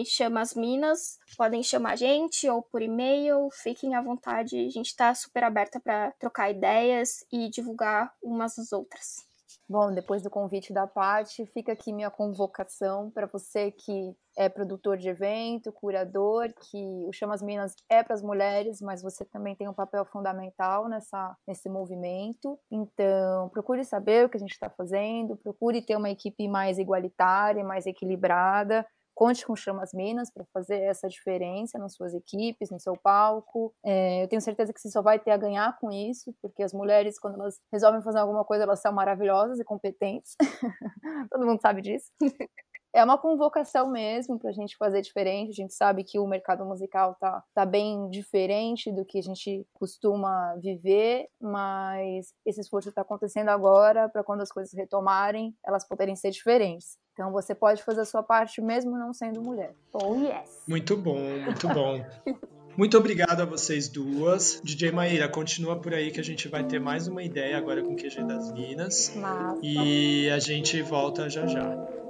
[0.06, 1.18] chamasminas.
[1.36, 5.80] Podem chamar a gente ou por e-mail, fiquem à vontade, a gente tá super aberta
[5.80, 9.26] para trocar ideias e divulgar umas às outras.
[9.68, 14.96] Bom, depois do convite da parte, fica aqui minha convocação para você que é produtor
[14.96, 19.68] de evento, curador, que o Chamas Minas é para as mulheres, mas você também tem
[19.68, 22.56] um papel fundamental nessa, nesse movimento.
[22.70, 27.64] Então, procure saber o que a gente está fazendo, procure ter uma equipe mais igualitária,
[27.64, 32.94] mais equilibrada, Conte com Chamas Minas para fazer essa diferença nas suas equipes, no seu
[32.98, 33.74] palco.
[33.82, 36.74] É, eu tenho certeza que você só vai ter a ganhar com isso, porque as
[36.74, 40.36] mulheres, quando elas resolvem fazer alguma coisa, elas são maravilhosas e competentes.
[41.32, 42.12] Todo mundo sabe disso.
[42.96, 45.50] é uma convocação mesmo para a gente fazer diferente.
[45.50, 49.66] A gente sabe que o mercado musical tá, tá bem diferente do que a gente
[49.74, 56.16] costuma viver, mas esse esforço está acontecendo agora para quando as coisas retomarem, elas poderem
[56.16, 56.96] ser diferentes.
[57.12, 59.74] Então você pode fazer a sua parte mesmo não sendo mulher.
[59.92, 60.62] Oh yes.
[60.66, 62.02] Muito bom, muito bom.
[62.76, 64.60] Muito obrigado a vocês duas.
[64.62, 67.94] DJ Maíra, continua por aí que a gente vai ter mais uma ideia agora com
[67.94, 69.14] o QG das Minas.
[69.16, 69.58] Massa.
[69.62, 72.05] E a gente volta já já.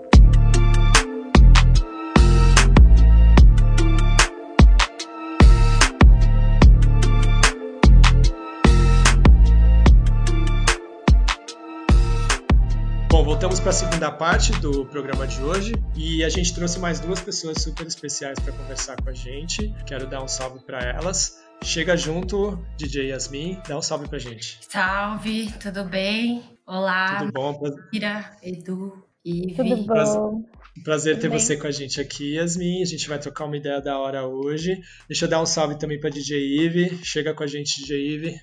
[13.26, 17.20] Voltamos para a segunda parte do programa de hoje e a gente trouxe mais duas
[17.20, 19.74] pessoas super especiais para conversar com a gente.
[19.84, 21.44] Quero dar um salve para elas.
[21.60, 24.60] Chega junto, DJ Yasmin, dá um salve pra gente.
[24.68, 26.40] Salve, tudo bem?
[26.64, 27.18] Olá.
[27.18, 27.60] Tudo bom?
[27.92, 29.56] Ira, Edu, Ive.
[29.56, 30.44] Tudo bom?
[30.84, 32.80] Prazer ter você com a gente aqui, Yasmin.
[32.80, 34.80] A gente vai trocar uma ideia da hora hoje.
[35.08, 37.04] Deixa eu dar um salve também para DJ Ive.
[37.04, 38.40] Chega com a gente, DJ Ive.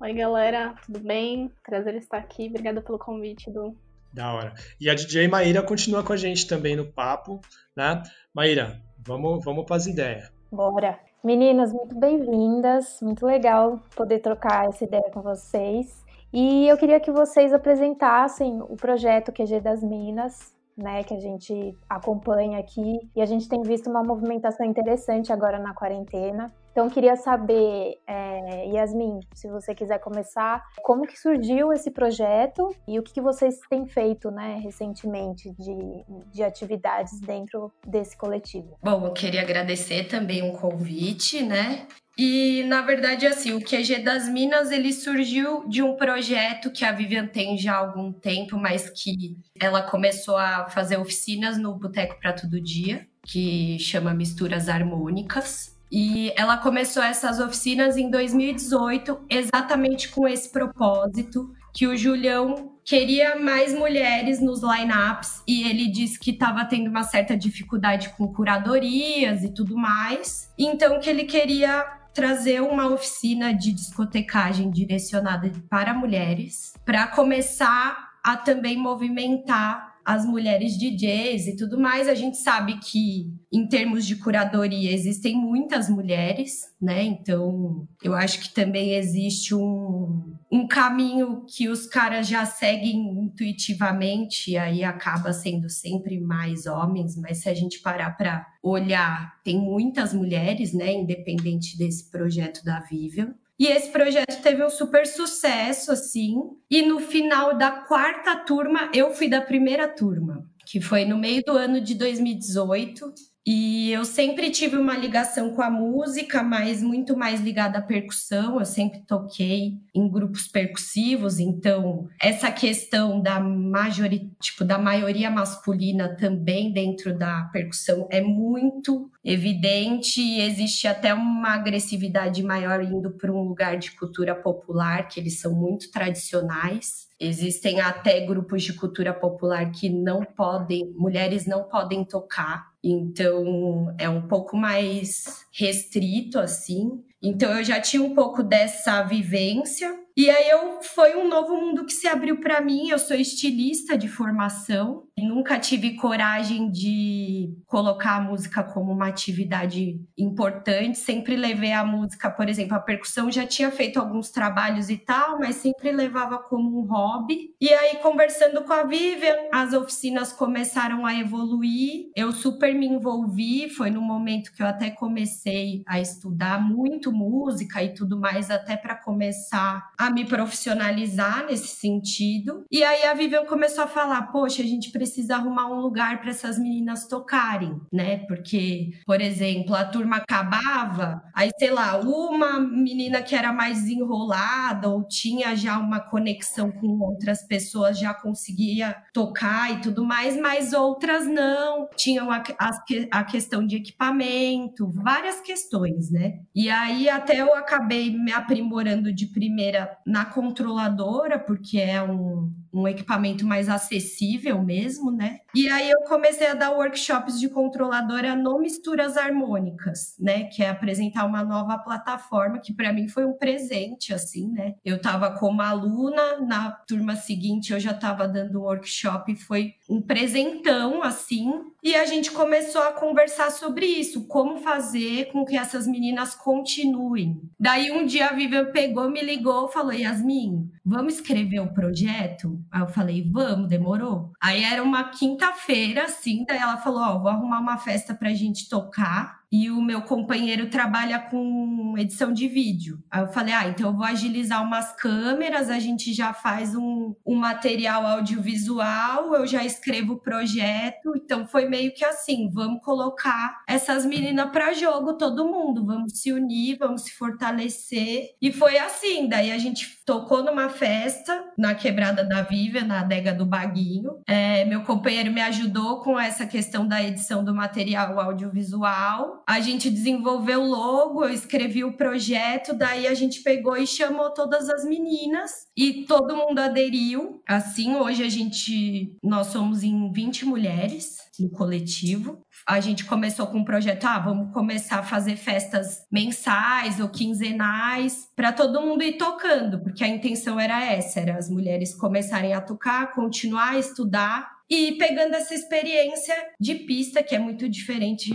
[0.00, 1.52] Oi, galera, tudo bem?
[1.64, 2.48] Prazer estar aqui.
[2.48, 3.76] Obrigada pelo convite, do
[4.14, 4.54] da hora.
[4.80, 7.40] E a DJ Maíra continua com a gente também no papo,
[7.76, 8.02] né?
[8.32, 10.32] Maíra, vamos, vamos para as ideias.
[10.50, 10.98] Bora.
[11.22, 12.98] Meninas, muito bem-vindas.
[13.02, 16.04] Muito legal poder trocar essa ideia com vocês.
[16.32, 21.76] E eu queria que vocês apresentassem o projeto QG das Minas, né, que a gente
[21.88, 26.52] acompanha aqui e a gente tem visto uma movimentação interessante agora na quarentena.
[26.74, 32.98] Então, queria saber, é, Yasmin, se você quiser começar, como que surgiu esse projeto e
[32.98, 38.76] o que, que vocês têm feito, né, recentemente de, de atividades dentro desse coletivo?
[38.82, 41.86] Bom, eu queria agradecer também o um convite, né?
[42.18, 46.90] E, na verdade, assim, o QG das Minas, ele surgiu de um projeto que a
[46.90, 52.18] Vivian tem já há algum tempo, mas que ela começou a fazer oficinas no Boteco
[52.20, 55.73] para Todo Dia, que chama Misturas Harmônicas.
[55.96, 63.36] E ela começou essas oficinas em 2018, exatamente com esse propósito, que o Julião queria
[63.36, 69.44] mais mulheres nos lineups e ele disse que estava tendo uma certa dificuldade com curadorias
[69.44, 70.52] e tudo mais.
[70.58, 78.36] Então que ele queria trazer uma oficina de discotecagem direcionada para mulheres, para começar a
[78.36, 82.08] também movimentar as mulheres DJs e tudo mais.
[82.08, 87.02] A gente sabe que, em termos de curadoria, existem muitas mulheres, né?
[87.02, 94.50] Então, eu acho que também existe um, um caminho que os caras já seguem intuitivamente,
[94.50, 99.58] e aí acaba sendo sempre mais homens, mas se a gente parar para olhar, tem
[99.58, 100.92] muitas mulheres, né?
[100.92, 103.34] Independente desse projeto da Vivian.
[103.58, 106.34] E esse projeto teve um super sucesso, assim.
[106.70, 111.42] E no final da quarta turma, eu fui da primeira turma, que foi no meio
[111.44, 113.12] do ano de 2018.
[113.46, 118.58] E eu sempre tive uma ligação com a música, mas muito mais ligada à percussão.
[118.58, 126.16] Eu sempre toquei em grupos percussivos, então essa questão da maioria, tipo, da maioria masculina
[126.16, 133.32] também dentro da percussão é muito evidente e existe até uma agressividade maior indo para
[133.32, 137.08] um lugar de cultura popular, que eles são muito tradicionais.
[137.18, 142.66] Existem até grupos de cultura popular que não podem, mulheres não podem tocar.
[142.82, 147.02] Então é um pouco mais restrito assim.
[147.22, 149.98] Então eu já tinha um pouco dessa vivência.
[150.16, 152.90] E aí eu foi um novo mundo que se abriu para mim.
[152.90, 155.04] Eu sou estilista de formação.
[155.18, 160.98] Nunca tive coragem de colocar a música como uma atividade importante.
[160.98, 165.38] Sempre levei a música, por exemplo, a percussão já tinha feito alguns trabalhos e tal,
[165.38, 167.54] mas sempre levava como um hobby.
[167.60, 172.10] E aí conversando com a Vivian, as oficinas começaram a evoluir.
[172.14, 175.43] Eu super me envolvi, foi no momento que eu até comecei
[175.86, 182.64] a estudar muito música e tudo mais até para começar a me profissionalizar nesse sentido.
[182.70, 186.30] E aí a Vivian começou a falar: "Poxa, a gente precisa arrumar um lugar para
[186.30, 188.18] essas meninas tocarem, né?
[188.26, 194.88] Porque, por exemplo, a turma acabava, aí sei lá, uma menina que era mais desenrolada
[194.88, 200.72] ou tinha já uma conexão com outras pessoas já conseguia tocar e tudo mais, mas
[200.72, 201.88] outras não.
[201.96, 202.70] Tinham a, a,
[203.10, 206.40] a questão de equipamento, várias questões, né?
[206.54, 212.88] E aí até eu acabei me aprimorando de primeira na controladora, porque é um, um
[212.88, 215.38] equipamento mais acessível mesmo, né?
[215.54, 220.44] E aí eu comecei a dar workshops de controladora no Misturas Harmônicas, né?
[220.44, 224.74] Que é apresentar uma nova plataforma que para mim foi um presente, assim, né?
[224.84, 230.02] Eu estava como aluna, na turma seguinte eu já estava dando um workshop, foi um
[230.02, 231.52] presentão, assim,
[231.82, 237.40] e a gente começou a conversar sobre isso, como fazer com que essas meninas continuem.
[237.60, 242.62] Daí um dia a Vivian pegou, me ligou, falou: Yasmin, vamos escrever o projeto?
[242.70, 244.32] Aí eu falei: vamos, demorou.
[244.40, 248.34] Aí era uma quinta-feira, assim, daí ela falou: Ó, oh, vou arrumar uma festa pra
[248.34, 252.98] gente tocar e o meu companheiro trabalha com edição de vídeo.
[253.08, 257.14] Aí eu falei, ah, então eu vou agilizar umas câmeras, a gente já faz um,
[257.24, 261.12] um material audiovisual, eu já escrevo o projeto.
[261.14, 266.32] Então foi meio que assim, vamos colocar essas meninas para jogo, todo mundo, vamos se
[266.32, 268.30] unir, vamos se fortalecer.
[268.42, 273.32] E foi assim, daí a gente tocou numa festa na Quebrada da Viva, na adega
[273.32, 274.20] do Baguinho.
[274.26, 279.90] É, meu companheiro me ajudou com essa questão da edição do material audiovisual a gente
[279.90, 284.84] desenvolveu o logo, eu escrevi o projeto, daí a gente pegou e chamou todas as
[284.84, 287.42] meninas e todo mundo aderiu.
[287.46, 292.42] Assim, hoje a gente nós somos em 20 mulheres no coletivo.
[292.66, 298.28] A gente começou com um projeto, ah, vamos começar a fazer festas mensais ou quinzenais
[298.34, 302.60] para todo mundo ir tocando, porque a intenção era essa, era as mulheres começarem a
[302.60, 308.32] tocar, continuar a estudar e pegando essa experiência de pista, que é muito diferente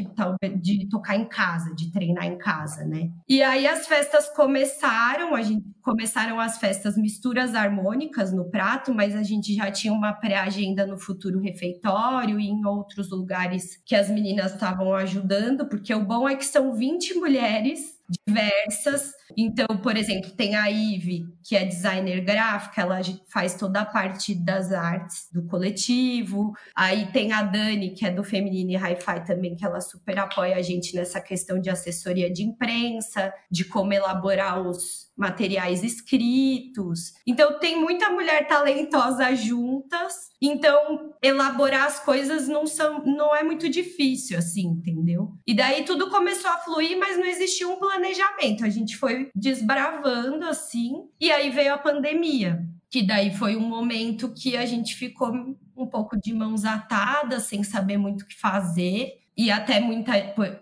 [0.62, 3.10] de, de tocar em casa, de treinar em casa, né?
[3.28, 9.16] E aí as festas começaram, a gente começaram as festas misturas harmônicas no prato, mas
[9.16, 14.10] a gente já tinha uma pré-agenda no futuro refeitório e em outros lugares que as
[14.10, 19.19] meninas estavam ajudando, porque o bom é que são 20 mulheres diversas.
[19.38, 23.00] Então, por exemplo, tem a Ive, que é designer gráfica, ela
[23.32, 26.54] faz toda a parte das artes do coletivo.
[26.76, 30.62] Aí tem a Dani, que é do Feminine Hi-Fi também, que ela super apoia a
[30.62, 37.14] gente nessa questão de assessoria de imprensa, de como elaborar os materiais escritos.
[37.28, 40.30] Então tem muita mulher talentosa juntas.
[40.42, 45.34] Então elaborar as coisas não são não é muito difícil assim, entendeu?
[45.46, 48.64] E daí tudo começou a fluir, mas não existia um planejamento.
[48.64, 52.66] A gente foi desbravando assim, e aí veio a pandemia.
[52.90, 55.32] Que daí foi um momento que a gente ficou
[55.78, 60.14] um pouco de mãos atadas, sem saber muito o que fazer, e até muita,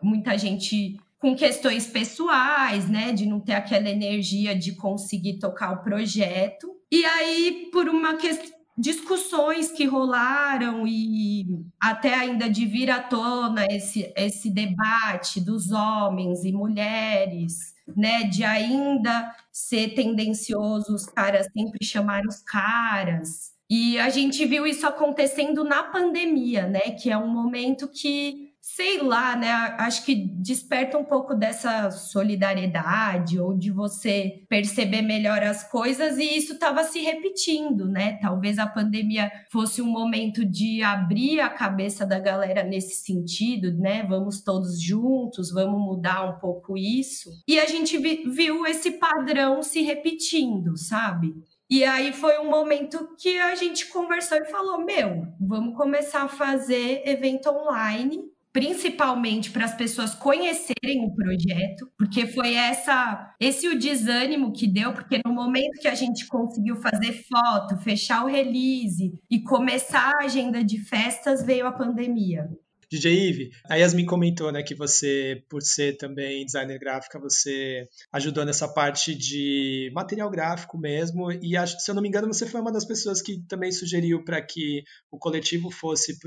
[0.02, 5.84] muita gente com questões pessoais, né, de não ter aquela energia de conseguir tocar o
[5.84, 6.76] projeto.
[6.92, 13.66] E aí, por uma questão discussões que rolaram e até ainda de vir à tona
[13.72, 21.86] esse, esse debate dos homens e mulheres, né, de ainda ser tendencioso os caras sempre
[21.86, 23.52] chamar os caras.
[23.70, 28.47] E a gente viu isso acontecendo na pandemia, né, que é um momento que
[28.78, 29.52] sei lá, né?
[29.80, 36.38] Acho que desperta um pouco dessa solidariedade ou de você perceber melhor as coisas e
[36.38, 38.20] isso estava se repetindo, né?
[38.22, 44.06] Talvez a pandemia fosse um momento de abrir a cabeça da galera nesse sentido, né?
[44.08, 47.32] Vamos todos juntos, vamos mudar um pouco isso.
[47.48, 51.34] E a gente viu esse padrão se repetindo, sabe?
[51.68, 56.30] E aí foi um momento que a gente conversou e falou: meu, vamos começar a
[56.30, 58.27] fazer evento online
[58.58, 64.94] principalmente para as pessoas conhecerem o projeto, porque foi essa esse o desânimo que deu,
[64.94, 70.26] porque no momento que a gente conseguiu fazer foto, fechar o release e começar a
[70.26, 72.50] agenda de festas, veio a pandemia.
[72.90, 78.46] DJ Ive, a Yasmin comentou, né, que você, por ser também designer gráfica, você ajudou
[78.46, 82.62] nessa parte de material gráfico mesmo, e acho, se eu não me engano, você foi
[82.62, 86.18] uma das pessoas que também sugeriu para que o coletivo fosse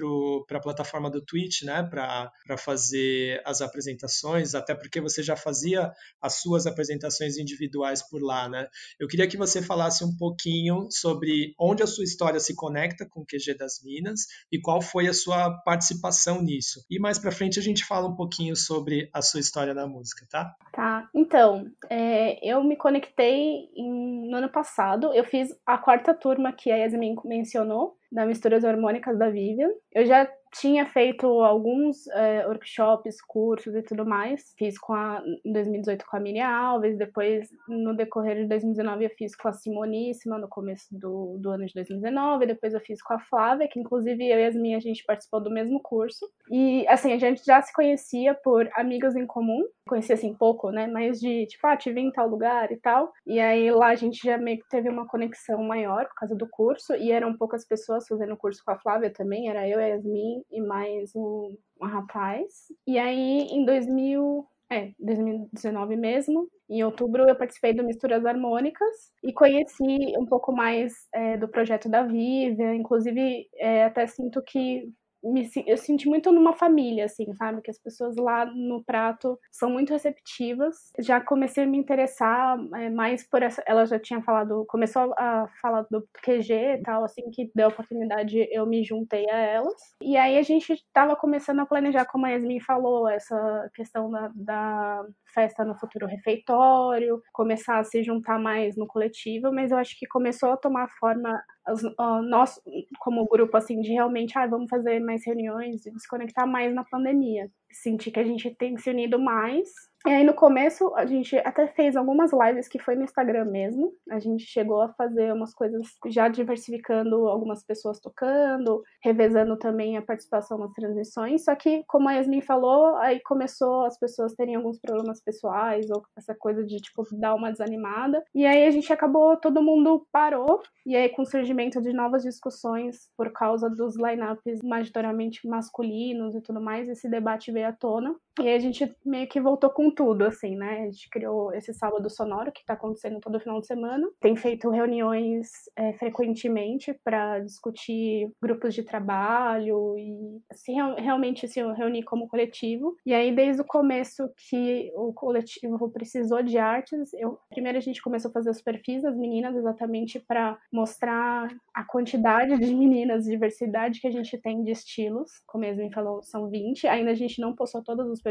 [0.46, 5.90] para a plataforma do Twitch, né, para fazer as apresentações, até porque você já fazia
[6.20, 8.66] as suas apresentações individuais por lá, né?
[8.98, 13.20] Eu queria que você falasse um pouquinho sobre onde a sua história se conecta com
[13.20, 16.84] o QG das Minas e qual foi a sua participação nisso.
[16.90, 20.26] E mais para frente a gente fala um pouquinho sobre a sua história na música,
[20.30, 20.54] tá?
[20.72, 21.08] Tá.
[21.14, 25.12] Então, é, eu me conectei em, no ano passado.
[25.12, 29.70] Eu fiz a quarta turma que a Yasmin mencionou, da Misturas Harmônicas da Vivian.
[29.92, 34.52] Eu já tinha feito alguns é, workshops, cursos e tudo mais.
[34.58, 39.10] Fiz com a, em 2018 com a Miriam Alves, depois no decorrer de 2019 eu
[39.10, 43.14] fiz com a Simoníssima no começo do, do ano de 2019, depois eu fiz com
[43.14, 46.28] a Flávia, que inclusive eu e as minhas a gente participou do mesmo curso.
[46.50, 50.86] E assim, a gente já se conhecia por amigas em comum, conhecia assim pouco, né,
[50.86, 53.12] mas de tipo, ah, te vi em tal lugar e tal.
[53.26, 56.48] E aí lá a gente já meio que teve uma conexão maior por causa do
[56.48, 59.84] curso, e eram poucas pessoas fazendo o curso com a Flávia também, era eu e
[59.84, 62.66] a Yasmin e mais um, um rapaz.
[62.86, 69.32] E aí, em 2000, é, 2019 mesmo, em outubro eu participei do Misturas Harmônicas e
[69.32, 74.88] conheci um pouco mais é, do projeto da Vivian, inclusive é, até sinto que
[75.22, 77.60] me, eu senti muito numa família, assim, sabe?
[77.62, 80.76] Que as pessoas lá no prato são muito receptivas.
[80.98, 83.62] Já comecei a me interessar é, mais por essa.
[83.66, 87.70] Ela já tinha falado, começou a falar do QG e tal, assim, que deu a
[87.70, 89.74] oportunidade, eu me juntei a elas.
[90.02, 94.30] E aí a gente estava começando a planejar, como a Yasmin falou, essa questão da,
[94.34, 95.04] da
[95.34, 100.06] festa no futuro refeitório, começar a se juntar mais no coletivo, mas eu acho que
[100.06, 102.60] começou a tomar forma uh, nós
[102.98, 107.50] como grupo assim de realmente ah, vamos fazer mais reuniões e desconectar mais na pandemia.
[107.70, 109.68] Sentir que a gente tem se unido mais
[110.06, 113.92] e aí no começo a gente até fez algumas lives que foi no Instagram mesmo.
[114.10, 120.02] A gente chegou a fazer umas coisas já diversificando algumas pessoas tocando, revezando também a
[120.02, 121.44] participação nas transmissões.
[121.44, 126.02] Só que, como a Yasmin falou, aí começou as pessoas terem alguns problemas pessoais ou
[126.16, 128.24] essa coisa de tipo dar uma desanimada.
[128.34, 130.62] E aí a gente acabou, todo mundo parou.
[130.86, 136.40] E aí com o surgimento de novas discussões por causa dos lineups majoritariamente masculinos e
[136.40, 138.14] tudo mais, esse debate veio à tona.
[138.40, 140.80] E aí a gente meio que voltou com tudo, assim, né?
[140.80, 144.08] A gente criou esse sábado sonoro que está acontecendo todo final de semana.
[144.18, 152.02] Tem feito reuniões é, frequentemente para discutir grupos de trabalho e assim, realmente se reunir
[152.04, 152.96] como coletivo.
[153.04, 158.02] E aí, desde o começo que o coletivo precisou de artes, eu, primeiro a gente
[158.02, 164.00] começou a fazer os perfis das meninas exatamente para mostrar a quantidade de meninas, diversidade
[164.00, 165.30] que a gente tem de estilos.
[165.46, 166.86] Como a Yasmin falou, são 20.
[166.86, 168.29] Ainda a gente não postou todos os perfis.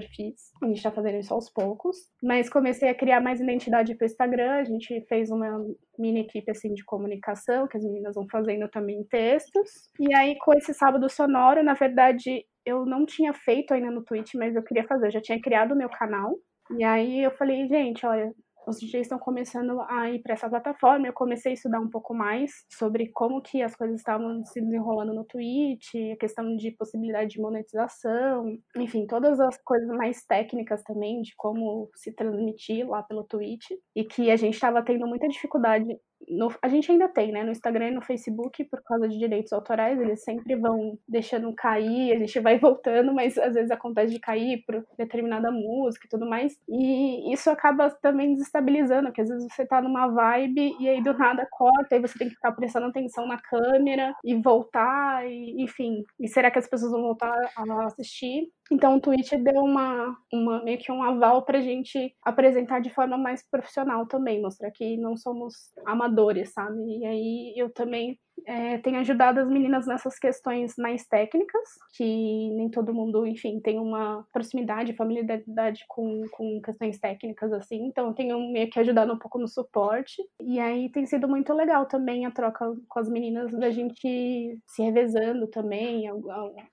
[0.61, 4.07] A gente está fazendo isso aos poucos, mas comecei a criar mais identidade para o
[4.07, 4.51] Instagram.
[4.51, 5.65] A gente fez uma
[5.97, 9.69] mini equipe assim de comunicação, que as meninas vão fazendo também textos.
[9.99, 14.35] E aí com esse sábado sonoro, na verdade, eu não tinha feito ainda no Twitch,
[14.35, 15.07] mas eu queria fazer.
[15.07, 16.35] Eu já tinha criado o meu canal.
[16.77, 18.31] E aí eu falei, gente, olha,
[18.69, 21.07] os DJs estão começando a ir para essa plataforma.
[21.07, 25.13] Eu comecei a estudar um pouco mais sobre como que as coisas estavam se desenrolando
[25.13, 31.21] no Twitch, a questão de possibilidade de monetização, enfim, todas as coisas mais técnicas também
[31.21, 35.85] de como se transmitir lá pelo Twitch e que a gente estava tendo muita dificuldade
[36.27, 37.43] no, a gente ainda tem, né?
[37.43, 42.13] No Instagram e no Facebook, por causa de direitos autorais, eles sempre vão deixando cair,
[42.13, 46.29] a gente vai voltando, mas às vezes acontece de cair por determinada música e tudo
[46.29, 46.57] mais.
[46.67, 51.13] E isso acaba também desestabilizando, porque às vezes você tá numa vibe e aí do
[51.17, 56.03] nada corta, aí você tem que ficar prestando atenção na câmera e voltar, e, enfim.
[56.19, 58.49] E será que as pessoas vão voltar a assistir?
[58.71, 62.93] Então o Twitch deu uma, uma meio que um aval para a gente apresentar de
[62.93, 65.53] forma mais profissional também, mostrar que não somos
[65.85, 66.77] amadores, sabe?
[66.99, 72.69] E aí eu também é, tem ajudado as meninas nessas questões mais técnicas, que nem
[72.69, 78.39] todo mundo, enfim, tem uma proximidade, familiaridade com, com questões técnicas, assim, então eu tenho
[78.51, 82.31] meio que ajudado um pouco no suporte, e aí tem sido muito legal também a
[82.31, 86.09] troca com as meninas, da gente se revezando também,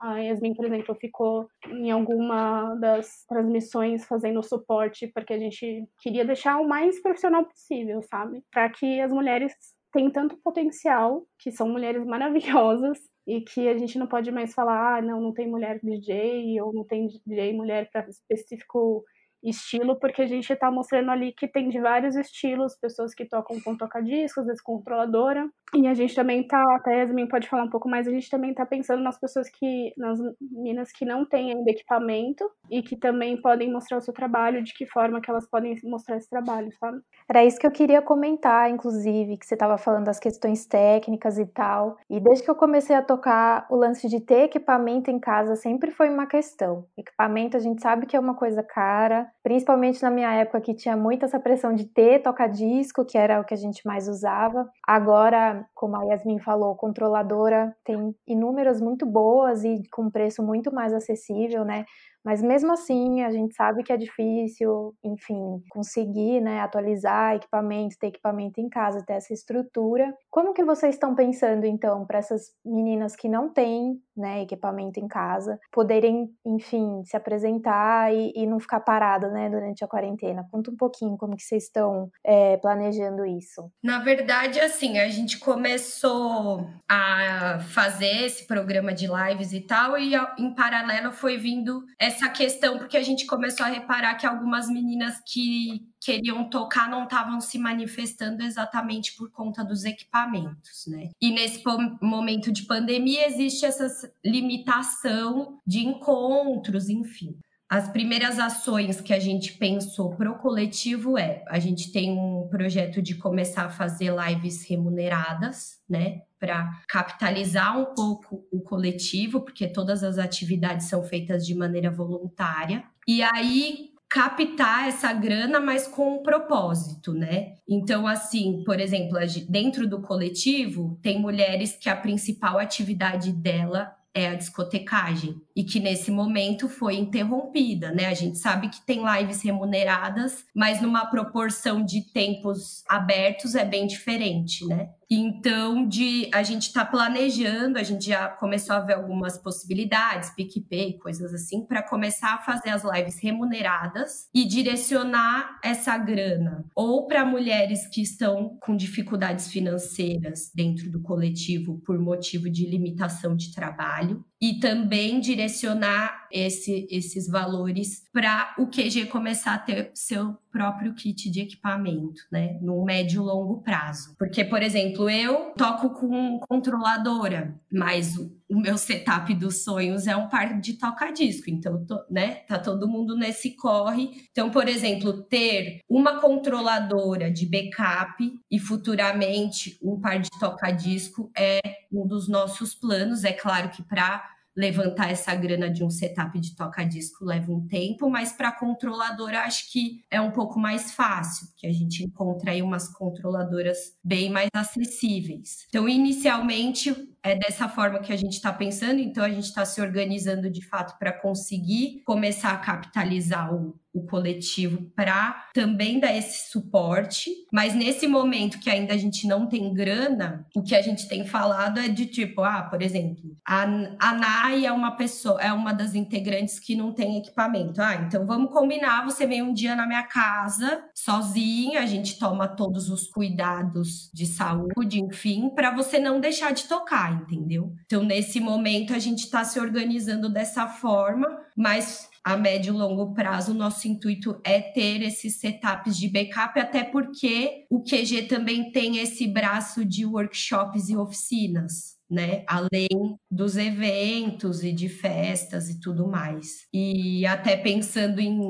[0.00, 6.24] a Yasmin, por exemplo, ficou em alguma das transmissões fazendo suporte, porque a gente queria
[6.24, 8.42] deixar o mais profissional possível, sabe?
[8.50, 9.52] Para que as mulheres
[9.92, 14.98] tem tanto potencial, que são mulheres maravilhosas, e que a gente não pode mais falar,
[14.98, 19.04] ah, não, não tem mulher DJ, ou não tem DJ mulher para específico
[19.42, 23.60] estilo, porque a gente está mostrando ali que tem de vários estilos, pessoas que tocam
[23.60, 28.06] com toca-discos, controladora, e a gente também tá, até Yasmin pode falar um pouco mais,
[28.06, 32.48] a gente também tá pensando nas pessoas que, nas meninas que não têm ainda equipamento
[32.70, 36.16] e que também podem mostrar o seu trabalho, de que forma que elas podem mostrar
[36.16, 37.00] esse trabalho, sabe?
[37.28, 41.46] Era isso que eu queria comentar, inclusive, que você estava falando das questões técnicas e
[41.46, 41.96] tal.
[42.08, 45.90] E desde que eu comecei a tocar, o lance de ter equipamento em casa sempre
[45.90, 46.86] foi uma questão.
[46.96, 50.96] Equipamento a gente sabe que é uma coisa cara, principalmente na minha época que tinha
[50.96, 54.68] muita essa pressão de ter toca-disco, que era o que a gente mais usava.
[54.86, 60.92] Agora, como a Yasmin falou, controladora tem inúmeras muito boas e com preço muito mais
[60.92, 61.84] acessível, né?
[62.26, 68.08] Mas mesmo assim, a gente sabe que é difícil, enfim, conseguir, né, atualizar equipamento, ter
[68.08, 70.12] equipamento em casa, ter essa estrutura.
[70.28, 75.06] Como que vocês estão pensando então para essas meninas que não têm, né, equipamento em
[75.06, 80.44] casa, poderem, enfim, se apresentar e, e não ficar parada, né, durante a quarentena?
[80.50, 83.70] Conta um pouquinho como que vocês estão é, planejando isso.
[83.80, 90.16] Na verdade, assim, a gente começou a fazer esse programa de lives e tal, e
[90.38, 91.84] em paralelo foi vindo
[92.16, 97.04] essa questão, porque a gente começou a reparar que algumas meninas que queriam tocar não
[97.04, 101.10] estavam se manifestando exatamente por conta dos equipamentos, né?
[101.20, 101.62] E nesse
[102.00, 107.38] momento de pandemia existe essa limitação de encontros, enfim.
[107.68, 112.46] As primeiras ações que a gente pensou para o coletivo é: a gente tem um
[112.48, 116.22] projeto de começar a fazer lives remuneradas, né?
[116.38, 122.84] Para capitalizar um pouco o coletivo, porque todas as atividades são feitas de maneira voluntária.
[123.08, 127.54] E aí, captar essa grana, mas com um propósito, né?
[127.68, 129.18] Então, assim, por exemplo,
[129.48, 135.78] dentro do coletivo, tem mulheres que a principal atividade dela é a discotecagem e que
[135.78, 138.06] nesse momento foi interrompida, né?
[138.06, 143.86] A gente sabe que tem lives remuneradas, mas numa proporção de tempos abertos é bem
[143.86, 144.88] diferente, né?
[145.10, 150.98] Então, de a gente está planejando, a gente já começou a ver algumas possibilidades, PicPay,
[150.98, 157.24] coisas assim, para começar a fazer as lives remuneradas e direcionar essa grana ou para
[157.24, 164.24] mulheres que estão com dificuldades financeiras dentro do coletivo por motivo de limitação de trabalho,
[164.40, 171.30] e também direcionar esse, esses valores para o QG começar a ter seu próprio kit
[171.30, 174.14] de equipamento, né, no médio e longo prazo.
[174.18, 178.14] Porque, por exemplo, eu toco com controladora, mas
[178.48, 182.88] o, meu setup dos sonhos é um par de toca-disco, então, tô, né, tá todo
[182.88, 184.28] mundo nesse corre.
[184.30, 191.60] Então, por exemplo, ter uma controladora de backup e futuramente um par de toca-disco é
[191.92, 193.24] um dos nossos planos.
[193.24, 198.08] É claro que para levantar essa grana de um setup de toca-disco leva um tempo,
[198.08, 202.62] mas para controladora acho que é um pouco mais fácil, porque a gente encontra aí
[202.62, 205.66] umas controladoras bem mais acessíveis.
[205.68, 206.94] Então, inicialmente,
[207.26, 210.64] é dessa forma que a gente está pensando, então a gente está se organizando de
[210.64, 217.30] fato para conseguir começar a capitalizar o, o coletivo para também dar esse suporte.
[217.52, 221.26] Mas nesse momento que ainda a gente não tem grana, o que a gente tem
[221.26, 223.62] falado é de tipo, ah, por exemplo, a,
[223.98, 227.82] a Nai é uma pessoa, é uma das integrantes que não tem equipamento.
[227.82, 232.46] Ah, então vamos combinar, você vem um dia na minha casa, sozinha, a gente toma
[232.46, 237.72] todos os cuidados de saúde, enfim, para você não deixar de tocar entendeu?
[237.84, 243.14] Então, nesse momento, a gente está se organizando dessa forma, mas a médio e longo
[243.14, 248.72] prazo, o nosso intuito é ter esses setups de backup, até porque o QG também
[248.72, 251.96] tem esse braço de workshops e oficinas.
[252.10, 252.44] Né?
[252.48, 252.88] Além
[253.28, 256.66] dos eventos e de festas e tudo mais.
[256.72, 258.40] E até pensando em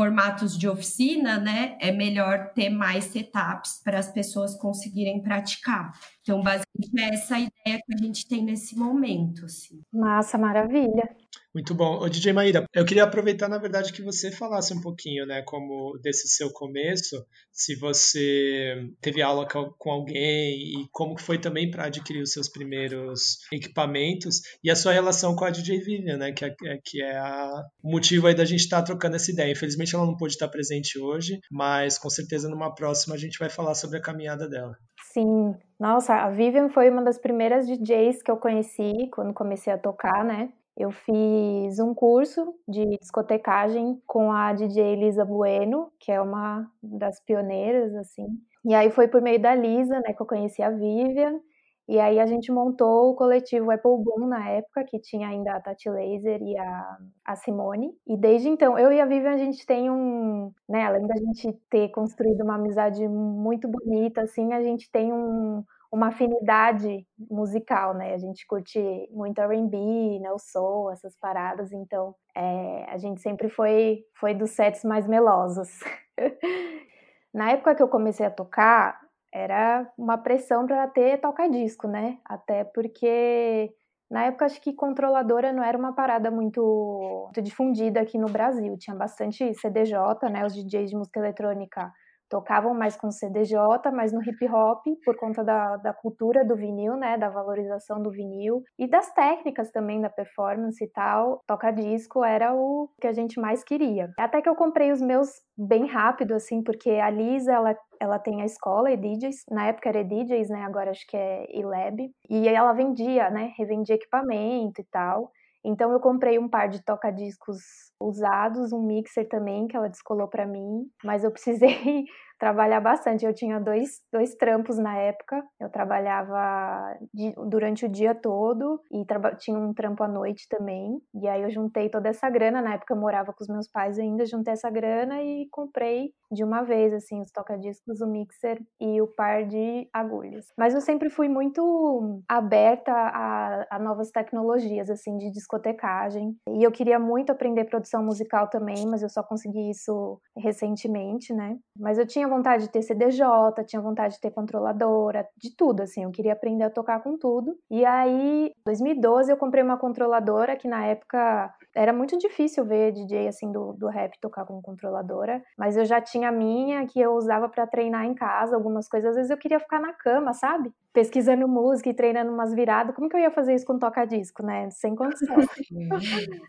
[0.00, 5.92] formatos de oficina, né, é melhor ter mais setups para as pessoas conseguirem praticar.
[6.22, 9.44] Então, basicamente, é essa ideia que a gente tem nesse momento.
[9.44, 9.82] Assim.
[9.92, 11.06] Massa, maravilha.
[11.54, 11.98] Muito bom.
[11.98, 15.98] Ô, DJ Maíra, eu queria aproveitar, na verdade, que você falasse um pouquinho, né, como
[16.00, 17.16] desse seu começo,
[17.50, 23.38] se você teve aula com alguém e como foi também para adquirir os seus primeiros
[23.52, 27.16] equipamentos e a sua relação com a DJ Vivian, né, que é, é que é
[27.16, 29.50] a, o motivo aí da gente estar tá trocando essa ideia.
[29.50, 33.50] Infelizmente ela não pôde estar presente hoje, mas com certeza numa próxima a gente vai
[33.50, 34.76] falar sobre a caminhada dela.
[35.12, 39.78] Sim, nossa, a Vivian foi uma das primeiras DJs que eu conheci quando comecei a
[39.78, 40.52] tocar, né?
[40.80, 47.20] Eu fiz um curso de discotecagem com a DJ Lisa Bueno, que é uma das
[47.20, 48.26] pioneiras, assim.
[48.64, 51.38] E aí foi por meio da Lisa, né, que eu conheci a Vivian.
[51.86, 55.60] E aí a gente montou o coletivo Apple Boom na época, que tinha ainda a
[55.60, 57.92] Tati Laser e a, a Simone.
[58.06, 61.52] E desde então, eu e a Vivian, a gente tem um, né, além da gente
[61.68, 65.62] ter construído uma amizade muito bonita, assim, a gente tem um,
[65.92, 68.14] uma afinidade musical, né?
[68.14, 68.78] A gente curte
[69.10, 74.50] muito R&B, né, o soul, essas paradas, então é, a gente sempre foi, foi dos
[74.50, 75.68] sets mais melosos.
[77.34, 79.00] Na época que eu comecei a tocar,
[79.32, 82.18] era uma pressão para ter toca-disco, né?
[82.24, 83.72] Até porque
[84.10, 88.76] na época acho que controladora não era uma parada muito, muito difundida aqui no Brasil.
[88.76, 90.44] Tinha bastante CDJ, né?
[90.44, 91.92] Os DJs de música eletrônica
[92.30, 93.58] tocavam mais com CDJ,
[93.92, 98.10] mas no hip hop, por conta da, da cultura do vinil, né, da valorização do
[98.10, 103.12] vinil e das técnicas também da performance e tal, toca disco era o que a
[103.12, 104.12] gente mais queria.
[104.18, 105.28] Até que eu comprei os meus
[105.58, 110.00] bem rápido, assim, porque a Lisa, ela, ela tem a escola EDJs, na época era
[110.00, 115.30] EDJs, né, agora acho que é eLab, e ela vendia, né, revendia equipamento e tal,
[115.64, 117.58] então eu comprei um par de toca-discos
[118.00, 122.04] usados, um mixer também que ela descolou para mim, mas eu precisei
[122.40, 123.26] trabalhar bastante.
[123.26, 125.44] Eu tinha dois, dois trampos na época.
[125.60, 129.04] Eu trabalhava de, durante o dia todo e
[129.38, 130.98] tinha um trampo à noite também.
[131.14, 132.62] E aí eu juntei toda essa grana.
[132.62, 136.42] Na época eu morava com os meus pais ainda, juntei essa grana e comprei de
[136.42, 140.46] uma vez, assim, os toca-discos, o mixer e o par de agulhas.
[140.56, 146.36] Mas eu sempre fui muito aberta a, a novas tecnologias, assim, de discotecagem.
[146.48, 151.58] E eu queria muito aprender produção musical também, mas eu só consegui isso recentemente, né?
[151.76, 153.24] Mas eu tinha vontade de ter CDJ,
[153.66, 157.56] tinha vontade de ter controladora, de tudo, assim, eu queria aprender a tocar com tudo.
[157.70, 162.92] E aí, em 2012, eu comprei uma controladora que na época era muito difícil ver
[162.92, 167.00] DJ assim do, do rap tocar com controladora, mas eu já tinha a minha que
[167.00, 169.10] eu usava para treinar em casa, algumas coisas.
[169.10, 170.72] Às vezes eu queria ficar na cama, sabe?
[170.92, 172.94] Pesquisando música e treinando umas viradas.
[172.94, 174.68] Como que eu ia fazer isso com toca-disco, né?
[174.70, 175.36] Sem condição.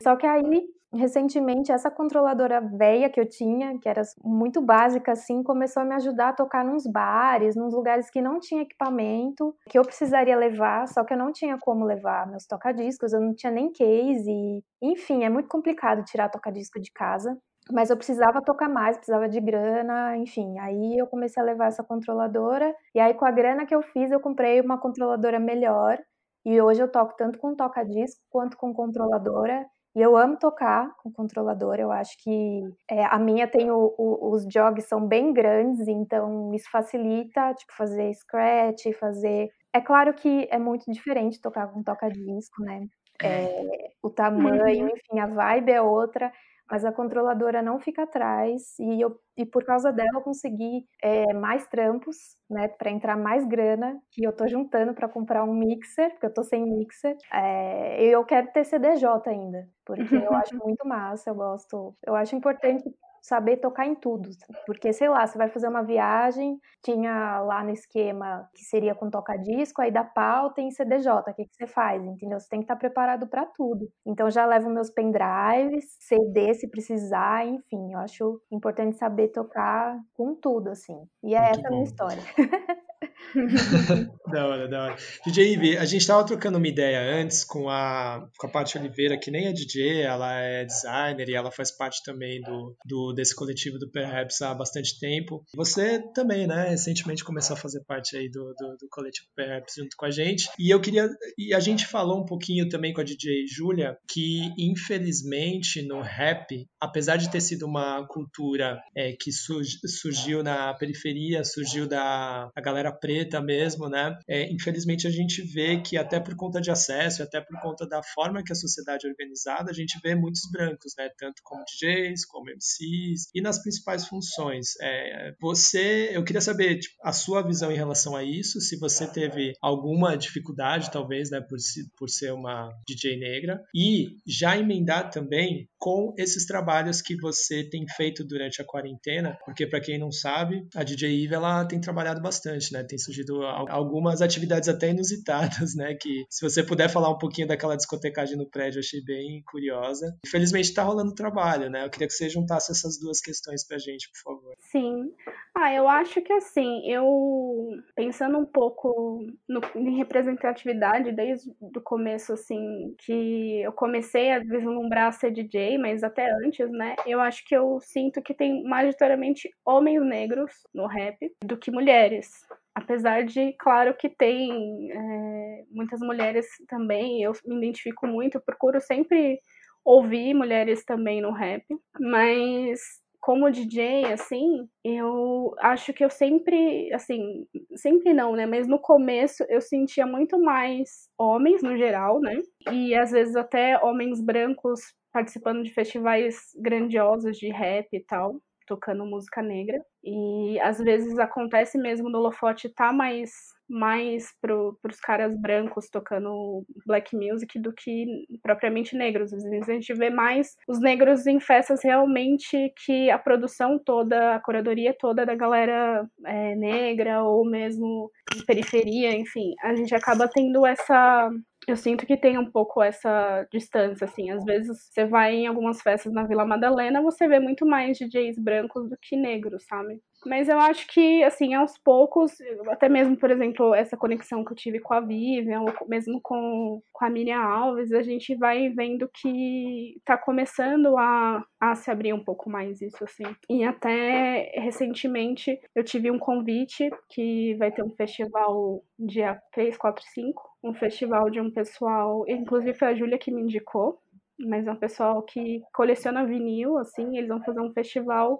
[0.01, 0.63] Só que aí
[0.93, 5.95] recentemente essa controladora velha que eu tinha, que era muito básica assim, começou a me
[5.95, 10.87] ajudar a tocar nos bares, nos lugares que não tinha equipamento, que eu precisaria levar,
[10.87, 15.23] só que eu não tinha como levar meus tocadiscos, eu não tinha nem case, enfim,
[15.23, 17.37] é muito complicado tirar tocadisco de casa.
[17.71, 20.57] Mas eu precisava tocar mais, precisava de grana, enfim.
[20.59, 22.75] Aí eu comecei a levar essa controladora.
[22.93, 25.99] E aí, com a grana que eu fiz, eu comprei uma controladora melhor.
[26.43, 29.65] E hoje eu toco tanto com toca-disco quanto com controladora.
[29.95, 34.31] E eu amo tocar com controlador, eu acho que é, a minha tem o, o,
[34.31, 39.49] os jogs são bem grandes, então isso facilita, tipo, fazer scratch, fazer...
[39.73, 42.87] É claro que é muito diferente tocar com toca-disco, né?
[43.21, 44.89] É, o tamanho, uhum.
[44.89, 46.31] enfim, a vibe é outra,
[46.71, 51.33] mas a controladora não fica atrás e, eu, e por causa dela eu consegui é,
[51.33, 52.15] mais trampos,
[52.49, 56.33] né, para entrar mais grana que eu tô juntando para comprar um mixer, porque eu
[56.33, 57.17] tô sem mixer.
[57.33, 62.37] É, eu quero ter CDJ ainda, porque eu acho muito massa, eu gosto, eu acho
[62.37, 62.89] importante
[63.21, 64.29] saber tocar em tudo.
[64.65, 69.09] Porque, sei lá, você vai fazer uma viagem, tinha lá no esquema que seria com
[69.09, 72.03] toca-disco, aí dá pau, tem CDJ, o que, que você faz?
[72.03, 72.39] Entendeu?
[72.39, 73.87] Você tem que estar preparado para tudo.
[74.05, 80.35] Então, já levo meus pendrives, CD se precisar, enfim, eu acho importante saber tocar com
[80.35, 80.97] tudo, assim.
[81.23, 81.67] E é Muito essa bom.
[81.67, 82.23] a minha história.
[84.31, 84.97] da hora, da hora.
[85.25, 89.17] DJ Ivy, a gente estava trocando uma ideia antes com a, com a Paty Oliveira,
[89.17, 93.35] que nem é DJ, ela é designer e ela faz parte também do, do desse
[93.35, 95.43] coletivo do Perhaps há bastante tempo.
[95.55, 99.95] Você também, né, recentemente começou a fazer parte aí do, do, do coletivo Perhaps junto
[99.95, 100.49] com a gente.
[100.59, 104.51] E eu queria, e a gente falou um pouquinho também com a DJ Júlia, que
[104.57, 111.87] infelizmente no rap, apesar de ter sido uma cultura é, que surgiu na periferia, surgiu
[111.87, 113.10] da a galera preta
[113.41, 114.17] mesmo, né?
[114.27, 118.01] É, infelizmente a gente vê que até por conta de acesso, até por conta da
[118.03, 121.09] forma que a sociedade é organizada, a gente vê muitos brancos, né?
[121.17, 124.69] Tanto como DJs, como MCs e nas principais funções.
[124.81, 129.07] É, você, eu queria saber tipo, a sua visão em relação a isso, se você
[129.07, 131.57] teve alguma dificuldade, talvez, né, por,
[131.97, 137.85] por ser uma DJ negra, e já emendar também com esses trabalhos que você tem
[137.95, 142.21] feito durante a quarentena, porque para quem não sabe, a DJ Eve ela tem trabalhado
[142.21, 142.83] bastante, né?
[142.83, 145.95] Tem surgido algumas atividades até inusitadas, né?
[145.95, 150.15] Que se você puder falar um pouquinho daquela discotecagem no prédio, eu achei bem curiosa.
[150.25, 151.85] Infelizmente está rolando trabalho, né?
[151.85, 154.53] Eu queria que você juntasse essas duas questões pra gente, por favor.
[154.59, 155.11] Sim.
[155.55, 162.33] Ah, eu acho que assim, eu pensando um pouco no, em representatividade desde o começo,
[162.33, 166.95] assim, que eu comecei a vislumbrar ser DJ, mas até antes, né?
[167.05, 172.45] Eu acho que eu sinto que tem majoritariamente homens negros no rap do que mulheres.
[172.73, 179.39] Apesar de, claro, que tem é, muitas mulheres também, eu me identifico muito, procuro sempre
[179.83, 181.63] ouvir mulheres também no rap,
[181.99, 182.79] mas
[183.19, 187.45] como DJ, assim, eu acho que eu sempre, assim,
[187.75, 188.47] sempre não, né?
[188.47, 192.41] Mas no começo eu sentia muito mais homens no geral, né?
[192.71, 194.81] E às vezes até homens brancos
[195.13, 198.41] participando de festivais grandiosos de rap e tal
[198.71, 199.83] tocando música negra.
[200.01, 203.29] E às vezes acontece mesmo do holofote tá mais
[203.69, 208.05] mais pro, pros caras brancos tocando black music do que
[208.43, 209.31] propriamente negros.
[209.31, 214.35] Às vezes a gente vê mais os negros em festas realmente que a produção toda,
[214.35, 220.27] a curadoria toda da galera é, negra ou mesmo de periferia, enfim, a gente acaba
[220.27, 221.29] tendo essa
[221.67, 224.31] eu sinto que tem um pouco essa distância, assim.
[224.31, 228.37] Às vezes você vai em algumas festas na Vila Madalena, você vê muito mais DJs
[228.39, 230.01] brancos do que negros, sabe?
[230.25, 232.31] Mas eu acho que, assim, aos poucos,
[232.69, 236.81] até mesmo, por exemplo, essa conexão que eu tive com a Vivian, ou mesmo com,
[236.93, 242.13] com a Miriam Alves, a gente vai vendo que tá começando a, a se abrir
[242.13, 243.23] um pouco mais isso, assim.
[243.49, 250.03] E até recentemente eu tive um convite que vai ter um festival dia 3, 4,
[250.13, 253.99] 5, um festival de um pessoal, inclusive foi a Júlia que me indicou,
[254.39, 258.39] mas é um pessoal que coleciona vinil, assim, eles vão fazer um festival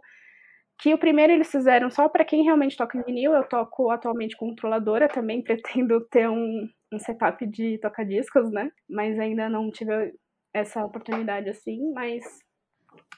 [0.82, 3.34] que o primeiro eles fizeram só para quem realmente toca em vinil.
[3.34, 8.72] Eu toco atualmente controladora, também pretendo ter um, um setup de toca-discos, né?
[8.90, 10.14] Mas ainda não tive
[10.54, 12.24] essa oportunidade assim, mas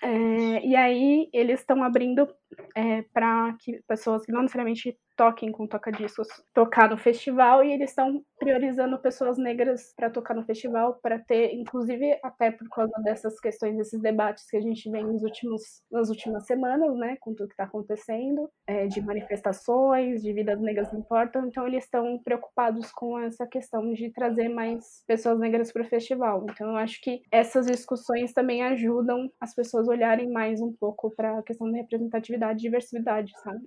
[0.01, 2.27] é, e aí eles estão abrindo
[2.75, 7.91] é, para que pessoas que não necessariamente toquem com toca-discos tocar no festival e eles
[7.91, 13.39] estão priorizando pessoas negras para tocar no festival para ter inclusive até por causa dessas
[13.39, 17.47] questões desses debates que a gente vem nos últimos nas últimas semanas né com tudo
[17.47, 23.19] que está acontecendo é, de manifestações de vidas negras importam então eles estão preocupados com
[23.19, 26.45] essa questão de trazer mais pessoas negras para o festival.
[26.49, 31.39] Então eu acho que essas discussões também ajudam as pessoas olharem mais um pouco para
[31.39, 33.63] a questão da representatividade e diversidade sabe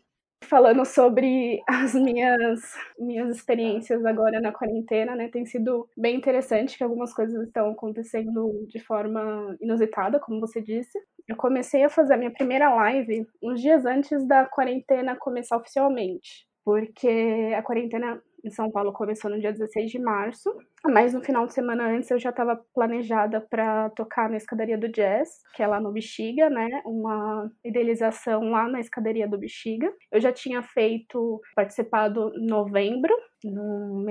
[0.46, 2.60] falando sobre as minhas
[2.98, 5.28] minhas experiências agora na quarentena, né?
[5.28, 10.98] Tem sido bem interessante que algumas coisas estão acontecendo de forma inusitada, como você disse.
[11.28, 16.46] Eu comecei a fazer a minha primeira live uns dias antes da quarentena começar oficialmente,
[16.64, 20.54] porque a quarentena em São Paulo começou no dia 16 de março,
[20.84, 24.88] mas no final de semana antes eu já estava planejada para tocar na escadaria do
[24.88, 26.82] Jazz, que é lá no Bexiga, né?
[26.84, 29.92] Uma idealização lá na escadaria do Bexiga.
[30.12, 33.14] Eu já tinha feito, participado em novembro
[33.44, 34.04] no,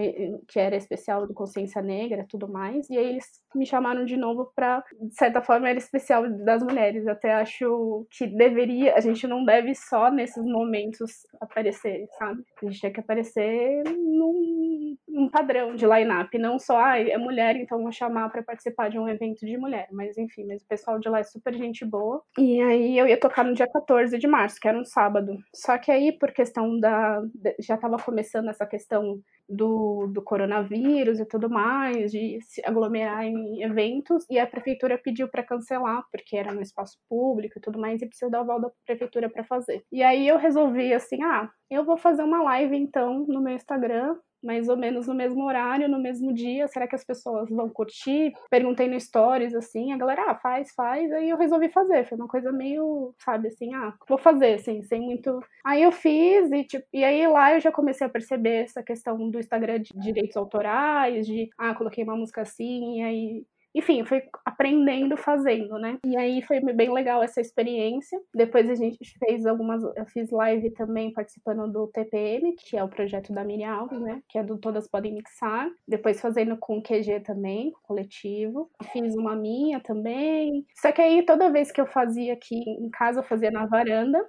[0.48, 2.90] que era especial do Consciência Negra tudo mais.
[2.90, 7.08] E aí eles me chamaram de novo para, de certa forma, era especial das mulheres.
[7.08, 12.44] Até acho que deveria, a gente não deve só nesses momentos aparecer, sabe?
[12.62, 17.56] A gente tem que aparecer num, num padrão de line-up, não só, ah, é mulher,
[17.56, 19.88] então vou chamar para participar de um evento de mulher.
[19.92, 22.22] Mas enfim, mas o pessoal de lá é super gente boa.
[22.38, 25.38] E aí eu ia tocar no dia 14 de março, que era um sábado.
[25.54, 27.22] Só que aí, por questão da.
[27.60, 33.62] Já estava começando essa questão do, do coronavírus e tudo mais, de se aglomerar em
[33.62, 38.02] eventos, e a prefeitura pediu para cancelar, porque era no espaço público e tudo mais,
[38.02, 39.84] e precisa dar o aval da prefeitura para fazer.
[39.92, 44.16] E aí eu resolvi assim, ah, eu vou fazer uma live então no meu Instagram
[44.46, 46.68] mais ou menos no mesmo horário, no mesmo dia.
[46.68, 48.34] Será que as pessoas vão curtir?
[48.50, 51.12] Perguntei no Stories, assim, a galera, ah, faz, faz.
[51.12, 52.06] Aí eu resolvi fazer.
[52.08, 55.40] Foi uma coisa meio, sabe, assim, ah, vou fazer, assim, sem muito.
[55.66, 59.30] Aí eu fiz, e, tipo, e aí lá eu já comecei a perceber essa questão
[59.30, 63.46] do Instagram de direitos autorais, de, ah, coloquei uma música assim, e aí
[63.76, 66.00] enfim, eu fui aprendendo fazendo, né?
[66.06, 68.18] E aí foi bem legal essa experiência.
[68.34, 69.84] Depois a gente fez algumas.
[69.84, 74.22] Eu fiz live também participando do TPM, que é o projeto da Miriam Alves, né?
[74.30, 75.70] Que é do Todas Podem Mixar.
[75.86, 78.70] Depois fazendo com o QG também, coletivo.
[78.94, 80.66] Fiz uma minha também.
[80.76, 84.26] Só que aí toda vez que eu fazia aqui em casa, eu fazia na varanda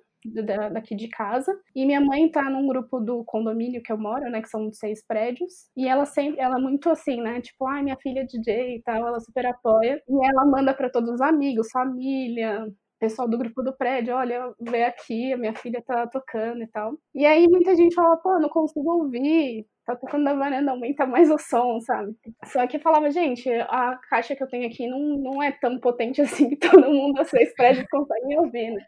[0.73, 1.53] daqui de casa.
[1.75, 4.43] E minha mãe tá num grupo do condomínio que eu moro, né?
[4.43, 5.53] Que são seis prédios.
[5.77, 7.41] E ela sempre, ela é muito assim, né?
[7.41, 10.03] Tipo, ai, ah, minha filha é DJ e tal, ela super apoia.
[10.09, 12.67] E ela manda para todos os amigos, família,
[12.99, 16.95] pessoal do grupo do prédio, olha, vê aqui, a minha filha tá tocando e tal.
[17.15, 21.31] E aí muita gente fala, pô, não consigo ouvir, tá tocando na varanda, aumenta mais
[21.31, 22.15] o som, sabe?
[22.47, 26.21] Só que falava, gente, a caixa que eu tenho aqui não, não é tão potente
[26.23, 28.85] assim que todo mundo, vocês prédios conseguem ouvir, né?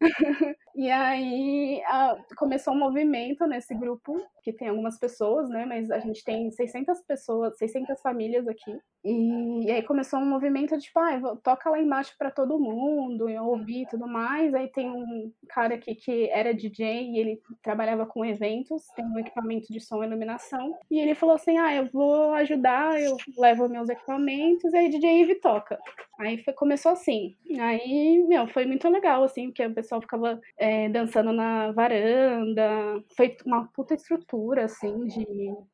[0.78, 4.14] E aí a, começou um movimento nesse grupo,
[4.44, 5.66] que tem algumas pessoas, né?
[5.66, 8.78] Mas a gente tem 600 pessoas, 600 famílias aqui.
[9.04, 13.28] E, e aí começou um movimento de, tipo, ah, toca lá embaixo para todo mundo,
[13.28, 14.54] eu ouvi e tudo mais.
[14.54, 19.18] Aí tem um cara aqui que era DJ e ele trabalhava com eventos, tem um
[19.18, 20.78] equipamento de som e iluminação.
[20.90, 25.22] E ele falou assim: ah, eu vou ajudar, eu levo meus equipamentos, e aí DJ
[25.22, 25.78] Eve toca.
[26.18, 27.36] Aí foi, começou assim.
[27.60, 33.02] Aí, meu, foi muito legal, assim, porque o pessoal ficava é, dançando na varanda.
[33.16, 35.26] Foi uma puta estrutura, assim, de,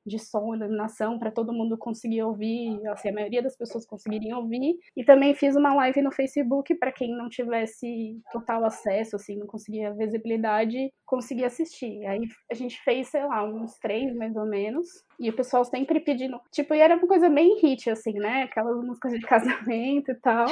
[0.04, 4.76] de som, iluminação, para todo mundo conseguir ouvir, assim, a maioria das pessoas conseguiriam ouvir.
[4.94, 9.46] E também fiz uma live no Facebook para quem não tivesse total acesso, assim, não
[9.46, 12.04] conseguia visibilidade, conseguia assistir.
[12.06, 12.20] Aí
[12.50, 14.86] a gente fez, sei lá, uns três mais ou menos.
[15.18, 16.40] E o pessoal sempre pedindo.
[16.50, 18.42] Tipo, e era uma coisa bem hit, assim, né?
[18.42, 20.46] Aquelas músicas de casamento e tal.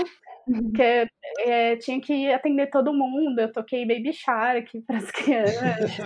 [0.47, 0.73] Uhum.
[0.73, 1.09] Que é,
[1.41, 3.39] é, tinha que atender todo mundo.
[3.41, 5.99] Eu toquei Baby Shark para as crianças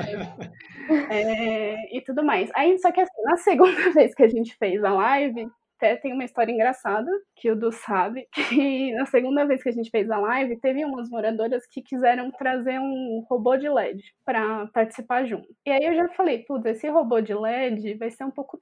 [1.10, 2.50] é, e tudo mais.
[2.54, 6.12] Aí, só que assim, na segunda vez que a gente fez a live, até tem
[6.12, 10.10] uma história engraçada que o Du sabe, que na segunda vez que a gente fez
[10.10, 15.46] a live, teve umas moradoras que quiseram trazer um robô de LED para participar junto.
[15.66, 18.58] E aí eu já falei, putz, esse robô de LED vai ser um pouco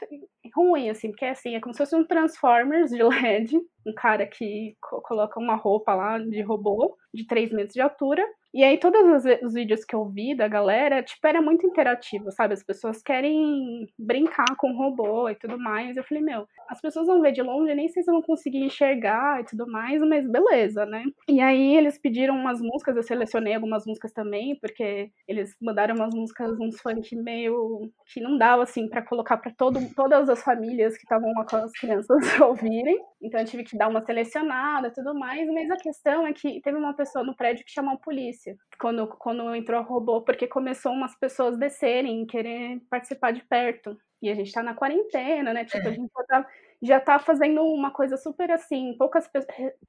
[0.55, 3.57] ruim, assim, porque assim, é como se fosse um Transformers de LED,
[3.87, 8.25] um cara que coloca uma roupa lá de robô de 3 metros de altura
[8.55, 12.55] e aí, todos os vídeos que eu vi da galera, tipo, era muito interativo, sabe?
[12.55, 15.97] As pessoas querem brincar com o robô e tudo mais.
[15.97, 19.41] Eu falei, meu, as pessoas vão ver de longe, nem sei se vão conseguir enxergar
[19.41, 21.03] e tudo mais, mas beleza, né?
[21.29, 26.15] E aí, eles pediram umas músicas, eu selecionei algumas músicas também, porque eles mandaram umas
[26.15, 31.03] músicas, uns funk meio que não dava, assim, para colocar para todas as famílias que
[31.03, 33.01] estavam com as crianças ouvirem.
[33.21, 36.61] Então, eu tive que dar uma selecionada e tudo mais, mas a questão é que
[36.61, 38.44] teve uma pessoa no prédio que chamou a polícia
[38.79, 43.97] quando, quando entrou o robô, porque começou umas pessoas descerem, querer participar de perto.
[44.25, 45.67] E a gente tá na quarentena, né?
[45.67, 45.91] Tipo, é.
[45.91, 46.49] a gente já tá,
[46.83, 49.29] já tá fazendo uma coisa super assim, poucas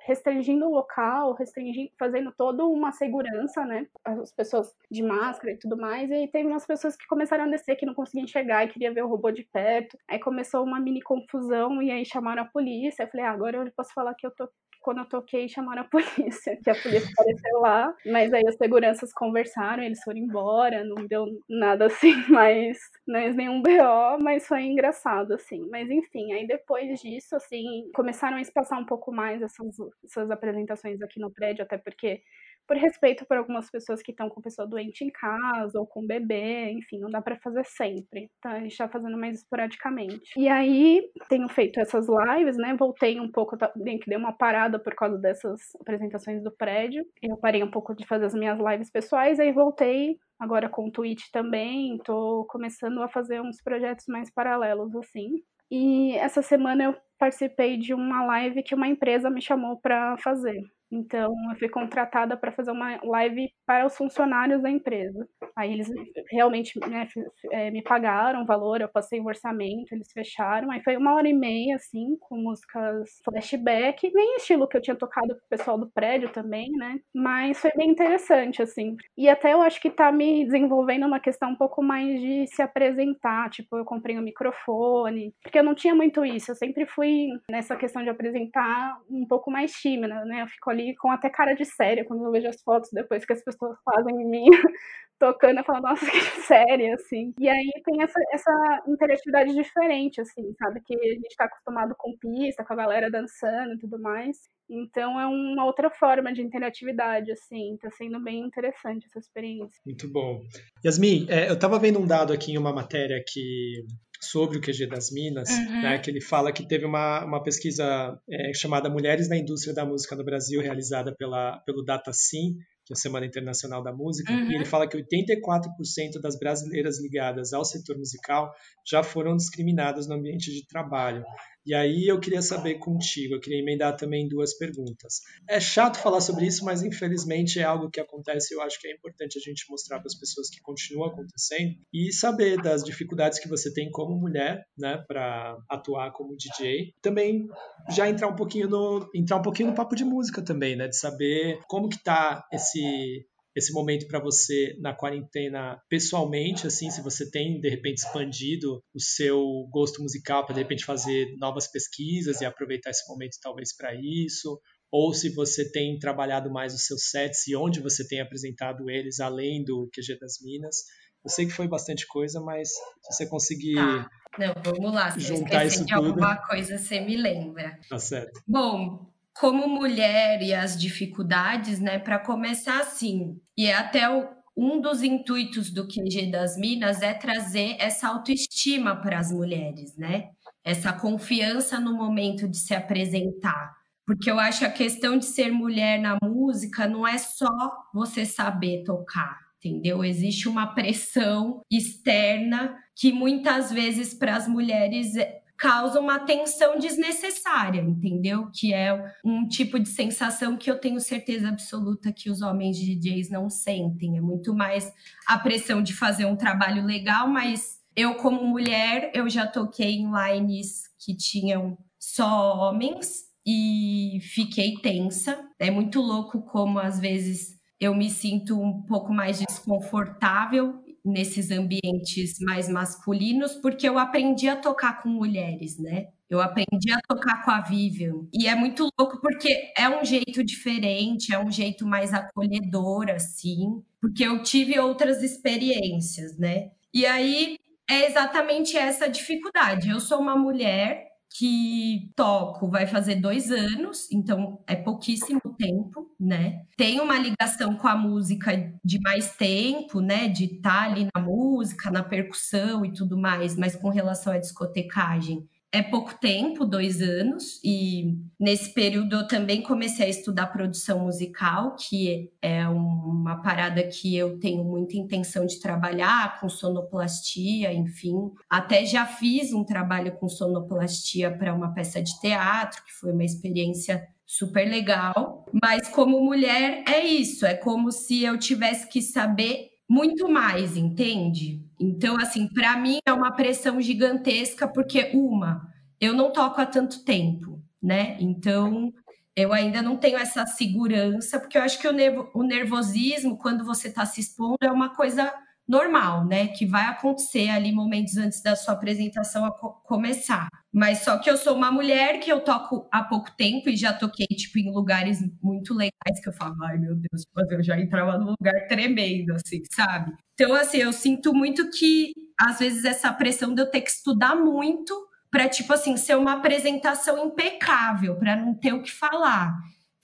[0.02, 3.88] restringindo o local, restringindo, fazendo toda uma segurança, né?
[4.04, 6.10] As pessoas de máscara e tudo mais.
[6.10, 8.94] E aí teve umas pessoas que começaram a descer que não conseguiam enxergar e queria
[8.94, 9.98] ver o robô de perto.
[10.06, 13.04] Aí começou uma mini confusão e aí chamaram a polícia.
[13.04, 14.50] Eu falei, ah, agora eu posso falar que eu tô
[14.82, 19.14] quando eu toquei, chamaram a polícia, que a polícia apareceu lá, mas aí os seguranças
[19.14, 25.34] conversaram, eles foram embora, não deu nada assim, mas não nenhum BO, mas foi engraçado,
[25.34, 25.68] assim.
[25.70, 31.02] Mas enfim, aí depois disso, assim, começaram a espaçar um pouco mais essas, essas apresentações
[31.02, 32.22] aqui no prédio, até porque
[32.68, 36.72] por respeito por algumas pessoas que estão com pessoa doente em casa ou com bebê,
[36.72, 38.30] enfim, não dá para fazer sempre.
[38.38, 40.32] Então a gente tá fazendo mais esporadicamente.
[40.38, 42.76] E aí tenho feito essas lives, né?
[42.78, 47.06] Voltei um pouco, bem que dei uma parada por causa dessas apresentações do prédio.
[47.22, 50.92] Eu parei um pouco de fazer as minhas lives pessoais, aí voltei agora com o
[50.92, 55.42] Twitch também, tô começando a fazer uns projetos mais paralelos assim.
[55.72, 60.62] E essa semana eu participei de uma live que uma empresa me chamou para fazer.
[60.92, 65.28] Então, eu fui contratada para fazer uma live para os funcionários da empresa.
[65.56, 65.90] Aí eles
[66.32, 67.08] realmente né,
[67.52, 70.72] é, me pagaram o valor, eu passei o orçamento, eles fecharam.
[70.72, 74.96] Aí foi uma hora e meia, assim, com músicas flashback, nem estilo que eu tinha
[74.96, 77.00] tocado pro pessoal do prédio também, né?
[77.14, 78.96] Mas foi bem interessante, assim.
[79.18, 82.62] E até eu acho que tá me desenvolvendo uma questão um pouco mais de se
[82.62, 83.50] apresentar.
[83.50, 86.52] Tipo, eu comprei um microfone, porque eu não tinha muito isso.
[86.52, 87.15] Eu sempre fui
[87.50, 90.42] nessa questão de apresentar um pouco mais tímida, né?
[90.42, 93.34] Eu fico ali com até cara de séria quando eu vejo as fotos depois que
[93.34, 94.46] as pessoas fazem em mim
[95.20, 96.12] tocando, eu falo, nossa, que
[96.48, 97.34] séria, assim.
[97.40, 100.82] E aí tem essa, essa interatividade diferente, assim, sabe?
[100.86, 104.38] Que a gente tá acostumado com pista, com a galera dançando e tudo mais.
[104.70, 109.80] Então é uma outra forma de interatividade, assim, tá sendo bem interessante essa experiência.
[109.86, 110.42] Muito bom.
[110.84, 113.86] Yasmin, é, eu tava vendo um dado aqui em uma matéria que
[114.22, 115.82] sobre o QG das Minas, uhum.
[115.82, 119.86] né, que ele fala que teve uma, uma pesquisa é, chamada Mulheres na Indústria da
[119.86, 122.56] Música no Brasil, realizada pela, pelo DataSim,
[122.86, 124.52] que é a Semana Internacional da Música, uhum.
[124.52, 128.52] e ele fala que 84% das brasileiras ligadas ao setor musical
[128.88, 131.24] já foram discriminadas no ambiente de trabalho.
[131.66, 135.22] E aí eu queria saber contigo, eu queria emendar também duas perguntas.
[135.50, 138.88] É chato falar sobre isso, mas infelizmente é algo que acontece e eu acho que
[138.88, 143.40] é importante a gente mostrar para as pessoas que continua acontecendo e saber das dificuldades
[143.40, 146.94] que você tem como mulher, né, para atuar como DJ.
[147.02, 147.48] Também
[147.90, 150.98] já entrar um pouquinho no entrar um pouquinho no papo de música também, né, de
[150.98, 157.30] saber como que tá esse esse momento para você na quarentena pessoalmente, assim, se você
[157.30, 162.46] tem de repente expandido o seu gosto musical para de repente fazer novas pesquisas e
[162.46, 164.60] aproveitar esse momento talvez para isso,
[164.92, 169.20] ou se você tem trabalhado mais os seus sets e onde você tem apresentado eles,
[169.20, 170.84] além do QG das Minas.
[171.24, 173.76] Eu sei que foi bastante coisa, mas se você conseguir.
[173.76, 174.10] Tá.
[174.38, 175.12] Não, vamos lá.
[175.12, 176.08] Se juntar isso de tudo.
[176.08, 177.80] alguma coisa, você me lembra.
[177.90, 178.40] Tá certo.
[178.48, 182.00] Bom, como mulher e as dificuldades, né?
[182.00, 187.14] Para começar assim, e é até o, um dos intuitos do QG das Minas é
[187.14, 190.30] trazer essa autoestima para as mulheres, né?
[190.64, 193.76] Essa confiança no momento de se apresentar.
[194.06, 197.50] Porque eu acho a questão de ser mulher na música não é só
[197.94, 200.04] você saber tocar, entendeu?
[200.04, 205.14] Existe uma pressão externa que muitas vezes para as mulheres
[205.58, 208.50] causa uma tensão desnecessária, entendeu?
[208.54, 213.30] Que é um tipo de sensação que eu tenho certeza absoluta que os homens DJs
[213.30, 214.18] não sentem.
[214.18, 214.92] É muito mais
[215.28, 220.12] a pressão de fazer um trabalho legal, mas eu, como mulher, eu já toquei em
[220.12, 225.40] lines que tinham só homens e fiquei tensa.
[225.58, 232.40] É muito louco como às vezes eu me sinto um pouco mais desconfortável nesses ambientes
[232.40, 236.08] mais masculinos, porque eu aprendi a tocar com mulheres, né?
[236.30, 238.28] Eu aprendi a tocar com a Vivian.
[238.34, 243.84] E é muito louco porque é um jeito diferente, é um jeito mais acolhedor, assim,
[244.02, 246.72] porque eu tive outras experiências, né?
[246.94, 247.58] E aí
[247.90, 249.90] é exatamente essa dificuldade.
[249.90, 256.64] Eu sou uma mulher que toco vai fazer dois anos, então é pouquíssimo tempo, né?
[256.78, 260.30] Tem uma ligação com a música de mais tempo, né?
[260.30, 264.38] De estar tá ali na música, na percussão e tudo mais, mas com relação à
[264.38, 265.46] discotecagem,
[265.76, 271.76] é pouco tempo, dois anos, e nesse período eu também comecei a estudar produção musical,
[271.76, 278.32] que é uma parada que eu tenho muita intenção de trabalhar com sonoplastia, enfim.
[278.50, 283.26] Até já fiz um trabalho com sonoplastia para uma peça de teatro, que foi uma
[283.26, 285.46] experiência super legal.
[285.62, 291.65] Mas como mulher é isso, é como se eu tivesse que saber muito mais, entende?
[291.80, 295.62] Então, assim, para mim é uma pressão gigantesca, porque, uma,
[296.00, 298.18] eu não toco há tanto tempo, né?
[298.20, 298.94] Então,
[299.36, 303.66] eu ainda não tenho essa segurança, porque eu acho que o, nervo, o nervosismo, quando
[303.66, 305.34] você está se expondo, é uma coisa
[305.68, 306.48] normal, né?
[306.48, 310.48] Que vai acontecer ali momentos antes da sua apresentação co começar.
[310.74, 313.94] Mas só que eu sou uma mulher que eu toco há pouco tempo e já
[313.94, 317.80] toquei, tipo, em lugares muito legais que eu falo, ai meu Deus, mas eu já
[317.80, 320.12] entrava num lugar tremendo, assim, sabe?
[320.34, 324.36] Então, assim, eu sinto muito que, às vezes, essa pressão de eu ter que estudar
[324.36, 324.94] muito
[325.32, 329.54] para, tipo assim, ser uma apresentação impecável, para não ter o que falar.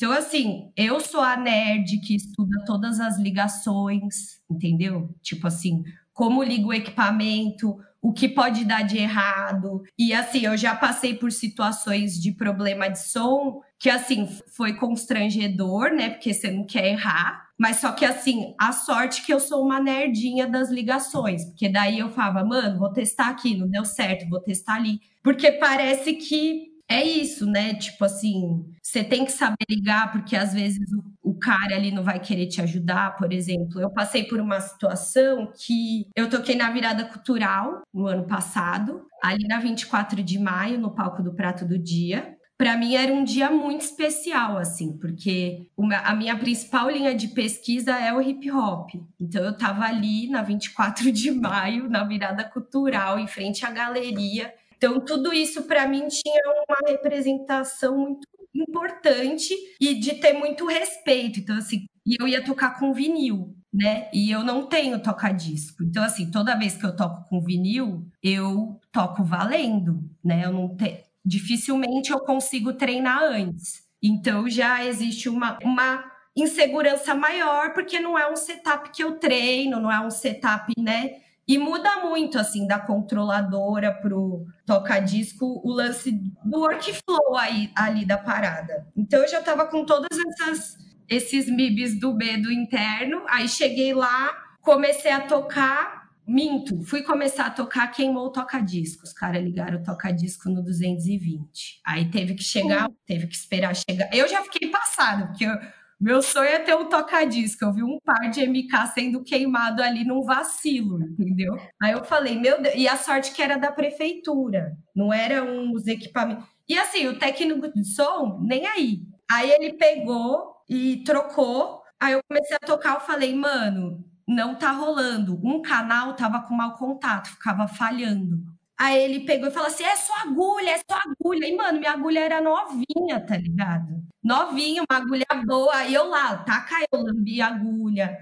[0.02, 5.14] Então, assim, eu sou a nerd que estuda todas as ligações, entendeu?
[5.22, 9.84] Tipo assim, como liga o equipamento, o que pode dar de errado.
[9.96, 15.94] E assim, eu já passei por situações de problema de som que assim foi constrangedor,
[15.94, 16.10] né?
[16.10, 17.50] Porque você não quer errar.
[17.56, 22.00] Mas só que assim, a sorte que eu sou uma nerdinha das ligações, porque daí
[22.00, 25.00] eu falava, mano, vou testar aqui, não deu certo, vou testar ali.
[25.22, 27.74] Porque parece que é isso, né?
[27.74, 32.04] Tipo assim, você tem que saber ligar, porque às vezes o, o, cara ali não
[32.04, 33.80] vai querer te ajudar, por exemplo.
[33.80, 39.48] Eu passei por uma situação que eu toquei na virada cultural no ano passado, ali
[39.48, 42.38] na 24 de maio, no palco do Prato do Dia.
[42.58, 47.30] Para mim era um dia muito especial, assim, porque uma, a minha principal linha de
[47.30, 48.92] pesquisa é o hip hop.
[49.20, 54.54] Então eu estava ali na 24 de maio, na virada cultural, em frente à galeria
[54.82, 61.40] então, tudo isso para mim tinha uma representação muito importante e de ter muito respeito.
[61.40, 61.86] Então, assim,
[62.20, 64.10] eu ia tocar com vinil, né?
[64.12, 65.84] E eu não tenho toca-disco.
[65.84, 70.46] Então, assim, toda vez que eu toco com vinil, eu toco valendo, né?
[70.46, 71.04] Eu não te...
[71.24, 73.84] Dificilmente eu consigo treinar antes.
[74.02, 76.04] Então, já existe uma, uma
[76.36, 81.22] insegurança maior, porque não é um setup que eu treino, não é um setup, né?
[81.52, 86.14] E muda muito, assim, da controladora pro toca-disco, o lance
[86.46, 88.88] do workflow aí, ali da parada.
[88.96, 90.78] Então, eu já tava com todas essas
[91.10, 97.48] esses MIBs do B do interno, aí cheguei lá, comecei a tocar, minto, fui começar
[97.48, 101.82] a tocar, queimou o toca-disco, os caras ligaram o toca-disco no 220.
[101.86, 104.10] Aí teve que chegar, teve que esperar chegar.
[104.14, 105.58] Eu já fiquei passada, porque eu,
[106.02, 107.64] meu sonho é ter um toca-disco.
[107.64, 111.56] Eu vi um par de MK sendo queimado ali num vacilo, entendeu?
[111.82, 112.76] Aí eu falei, meu Deus.
[112.76, 116.46] E a sorte que era da prefeitura, não era uns equipamentos.
[116.68, 119.02] E assim, o técnico de som, nem aí.
[119.32, 121.82] Aí ele pegou e trocou.
[122.00, 125.40] Aí eu comecei a tocar, eu falei, mano, não tá rolando.
[125.44, 128.40] Um canal tava com mau contato, ficava falhando.
[128.80, 131.48] Aí ele pegou e falou assim: é só agulha, é só agulha.
[131.48, 134.11] E, mano, minha agulha era novinha, tá ligado?
[134.24, 135.76] Novinho, uma agulha boa.
[135.76, 138.18] Aí eu lá, taca eu, lambi agulha,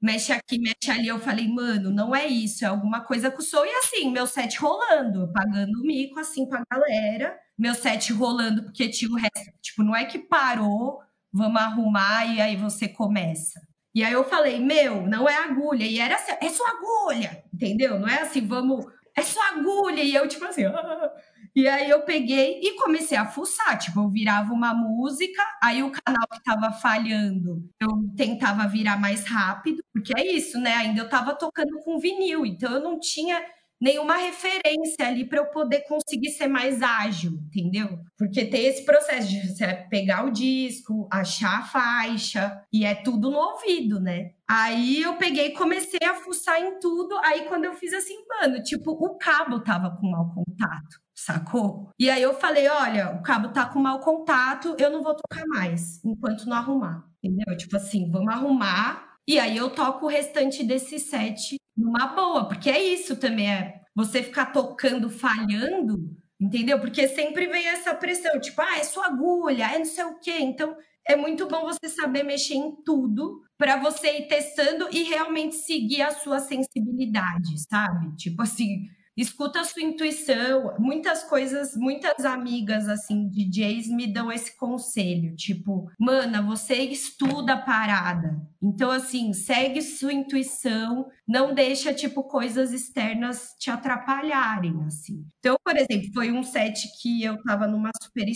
[0.00, 1.08] mexe aqui, mexe ali.
[1.08, 3.64] Eu falei, mano, não é isso, é alguma coisa com o som.
[3.64, 7.38] E assim, meu set rolando, pagando mico assim pra galera.
[7.58, 9.52] Meu set rolando, porque tinha o resto.
[9.60, 11.00] Tipo, não é que parou,
[11.32, 13.60] vamos arrumar e aí você começa.
[13.94, 15.84] E aí eu falei, meu, não é agulha.
[15.84, 17.98] E era assim, é só agulha, entendeu?
[17.98, 20.02] Não é assim, vamos, é só agulha.
[20.02, 21.12] E eu, tipo assim, ah.
[21.58, 25.90] E aí eu peguei e comecei a fuçar, tipo, eu virava uma música, aí o
[25.90, 30.72] canal que tava falhando, eu tentava virar mais rápido, porque é isso, né?
[30.74, 33.44] Ainda eu tava tocando com vinil, então eu não tinha
[33.80, 37.98] nenhuma referência ali para eu poder conseguir ser mais ágil, entendeu?
[38.16, 43.32] Porque tem esse processo de você pegar o disco, achar a faixa, e é tudo
[43.32, 44.30] no ouvido, né?
[44.48, 47.18] Aí eu peguei e comecei a fuçar em tudo.
[47.24, 51.90] Aí quando eu fiz assim, mano, tipo, o cabo tava com mau contato, sacou?
[51.98, 55.44] E aí eu falei, olha, o cabo tá com mau contato, eu não vou tocar
[55.46, 57.04] mais enquanto não arrumar.
[57.22, 57.56] Entendeu?
[57.56, 62.70] Tipo assim, vamos arrumar e aí eu toco o restante desse set numa boa, porque
[62.70, 65.98] é isso também, é você ficar tocando falhando,
[66.40, 66.80] entendeu?
[66.80, 70.38] Porque sempre vem essa pressão, tipo, ah, é sua agulha, é não sei o quê.
[70.40, 70.74] Então,
[71.06, 76.02] é muito bom você saber mexer em tudo para você ir testando e realmente seguir
[76.02, 78.16] a sua sensibilidade, sabe?
[78.16, 78.86] Tipo assim,
[79.20, 80.74] escuta a sua intuição.
[80.78, 87.60] Muitas coisas, muitas amigas, assim, DJs me dão esse conselho, tipo, mana, você estuda a
[87.62, 88.40] parada.
[88.62, 95.26] Então, assim, segue sua intuição, não deixa, tipo, coisas externas te atrapalharem, assim.
[95.38, 98.26] Então, por exemplo, foi um set que eu tava numa super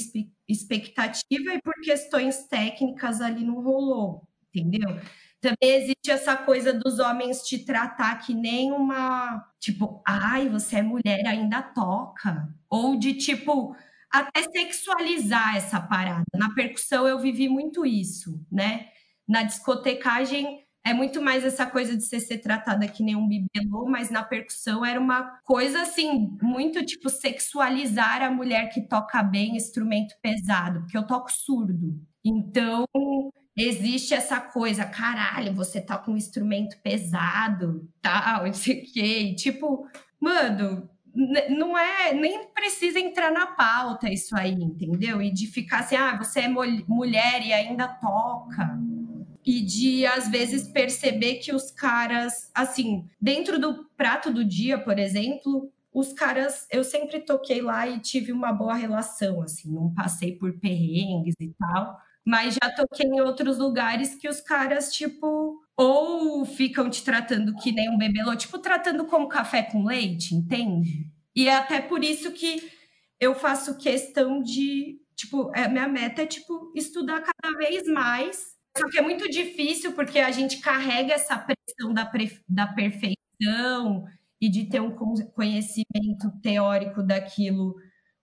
[0.49, 5.01] expectativa e por questões técnicas ali não rolou, entendeu?
[5.43, 10.83] Também existe essa coisa dos homens te tratar que nem uma, tipo, ai, você é
[10.83, 12.49] mulher, ainda toca.
[12.71, 13.75] Ou de tipo,
[14.11, 16.25] até sexualizar essa parada.
[16.35, 18.87] Na percussão eu vivi muito isso, né?
[19.29, 23.87] Na discotecagem é muito mais essa coisa de você ser tratada que nem um bibelô,
[23.89, 29.57] mas na percussão era uma coisa assim, muito tipo sexualizar a mulher que toca bem
[29.57, 32.01] instrumento pesado, porque eu toco surdo.
[32.25, 32.87] Então,
[33.57, 39.35] existe essa coisa, caralho, você tá com um instrumento pesado, tal, não sei o quê.
[39.35, 39.87] tipo,
[40.21, 40.89] mano,
[41.51, 45.21] não é, nem precisa entrar na pauta isso aí, entendeu?
[45.21, 48.79] E de ficar assim, ah, você é mulher e ainda toca.
[49.45, 54.99] E de, às vezes, perceber que os caras, assim, dentro do prato do dia, por
[54.99, 60.37] exemplo, os caras, eu sempre toquei lá e tive uma boa relação, assim, não passei
[60.37, 61.99] por perrengues e tal.
[62.25, 67.73] Mas já toquei em outros lugares que os caras, tipo, ou ficam te tratando que
[67.73, 71.11] nem um bebelô, tipo, tratando como café com leite, entende?
[71.35, 72.63] E é até por isso que
[73.19, 78.53] eu faço questão de, tipo, a minha meta é, tipo, estudar cada vez mais.
[78.77, 82.11] Só que é muito difícil porque a gente carrega essa pressão da,
[82.49, 84.05] da perfeição
[84.41, 84.95] e de ter um
[85.35, 87.75] conhecimento teórico daquilo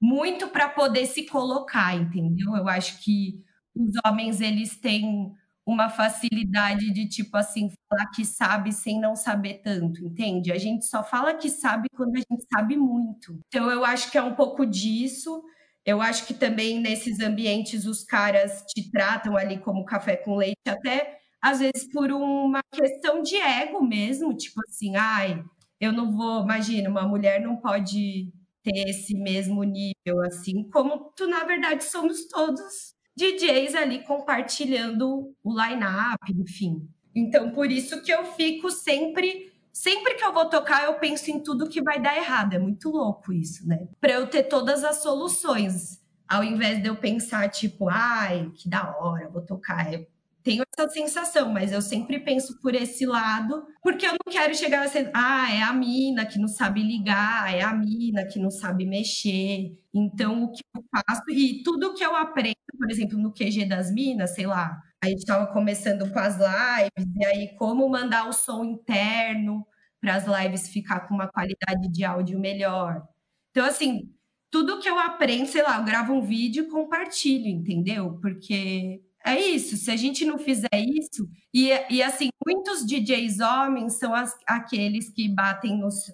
[0.01, 2.55] muito para poder se colocar, entendeu?
[2.55, 3.43] Eu acho que
[3.79, 5.31] os homens eles têm
[5.65, 10.51] uma facilidade de tipo assim falar que sabe sem não saber tanto, entende?
[10.51, 13.39] A gente só fala que sabe quando a gente sabe muito.
[13.47, 15.43] Então eu acho que é um pouco disso.
[15.85, 20.57] Eu acho que também nesses ambientes os caras te tratam ali como café com leite,
[20.67, 25.43] até às vezes por uma questão de ego mesmo, tipo assim, ai,
[25.79, 28.31] eu não vou, imagina, uma mulher não pode
[28.63, 35.51] ter esse mesmo nível assim, como tu na verdade somos todos DJs ali compartilhando o
[35.51, 36.87] line-up, enfim.
[37.13, 39.49] Então, por isso que eu fico sempre.
[39.71, 42.53] Sempre que eu vou tocar, eu penso em tudo que vai dar errado.
[42.53, 43.87] É muito louco isso, né?
[43.99, 46.01] Para eu ter todas as soluções.
[46.27, 49.93] Ao invés de eu pensar, tipo, ai, que da hora, vou tocar.
[49.93, 50.07] Eu
[50.49, 54.83] tenho essa sensação, mas eu sempre penso por esse lado, porque eu não quero chegar
[54.83, 58.49] a ser, ah, é a mina que não sabe ligar, é a mina que não
[58.49, 59.77] sabe mexer.
[59.93, 63.91] Então, o que eu faço, e tudo que eu aprendo, por exemplo, no QG das
[63.93, 68.33] minas, sei lá, a gente estava começando com as lives, e aí como mandar o
[68.33, 69.65] som interno
[70.01, 73.03] para as lives ficar com uma qualidade de áudio melhor.
[73.51, 74.11] Então, assim,
[74.49, 78.17] tudo que eu aprendo, sei lá, eu gravo um vídeo e compartilho, entendeu?
[78.21, 79.01] Porque
[79.35, 84.13] é isso, se a gente não fizer isso, e, e assim, muitos DJs homens são
[84.13, 86.11] as, aqueles que batem nos,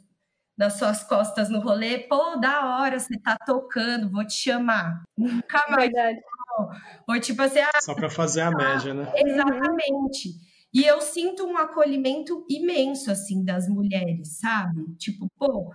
[0.58, 5.04] nas suas costas no rolê, pô, da hora, você tá tocando, vou te chamar.
[5.18, 5.92] Nunca mais.
[5.92, 6.20] Verdade.
[7.08, 9.12] Ou tipo assim, ah, só para fazer a média, né?
[9.16, 10.30] Exatamente.
[10.74, 14.94] E eu sinto um acolhimento imenso, assim, das mulheres, sabe?
[14.98, 15.74] Tipo, pô,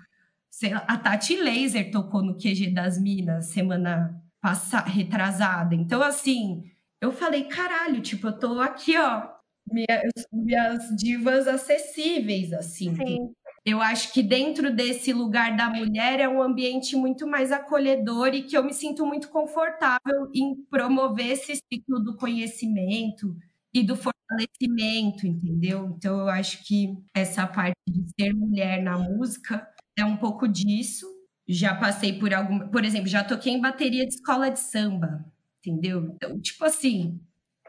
[0.50, 5.74] sei lá, a Tati Laser tocou no QG das Minas semana passada, retrasada.
[5.74, 6.64] Então, assim,
[7.00, 9.28] eu falei, caralho, tipo, eu tô aqui, ó,
[9.70, 12.94] minhas, minhas divas acessíveis, assim.
[12.94, 13.34] Sim.
[13.64, 18.42] Eu acho que dentro desse lugar da mulher é um ambiente muito mais acolhedor e
[18.42, 23.36] que eu me sinto muito confortável em promover esse ciclo do conhecimento
[23.72, 25.94] e do fortalecimento, entendeu?
[25.96, 31.06] Então eu acho que essa parte de ser mulher na música é um pouco disso.
[31.46, 35.24] Já passei por algum, por exemplo, já toquei em bateria de escola de samba,
[35.60, 36.12] entendeu?
[36.14, 37.20] Então, tipo assim,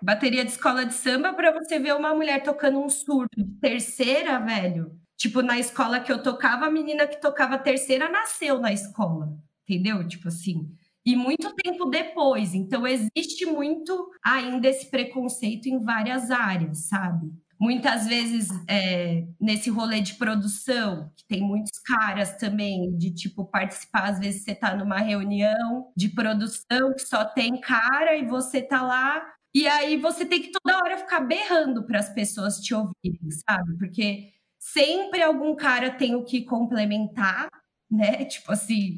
[0.02, 4.40] bateria de escola de samba para você ver uma mulher tocando um surdo de terceira,
[4.40, 9.32] velho Tipo, na escola que eu tocava, a menina que tocava terceira nasceu na escola,
[9.70, 10.08] entendeu?
[10.08, 10.76] Tipo assim.
[11.06, 12.56] E muito tempo depois.
[12.56, 17.32] Então, existe muito ainda esse preconceito em várias áreas, sabe?
[17.62, 24.10] Muitas vezes, é, nesse rolê de produção, que tem muitos caras também, de tipo participar,
[24.10, 28.82] às vezes você tá numa reunião de produção que só tem cara e você tá
[28.82, 29.24] lá
[29.54, 33.78] e aí você tem que toda hora ficar berrando para as pessoas te ouvirem, sabe?
[33.78, 37.50] Porque sempre algum cara tem o que complementar,
[37.90, 38.26] né?
[38.26, 38.98] Tipo assim,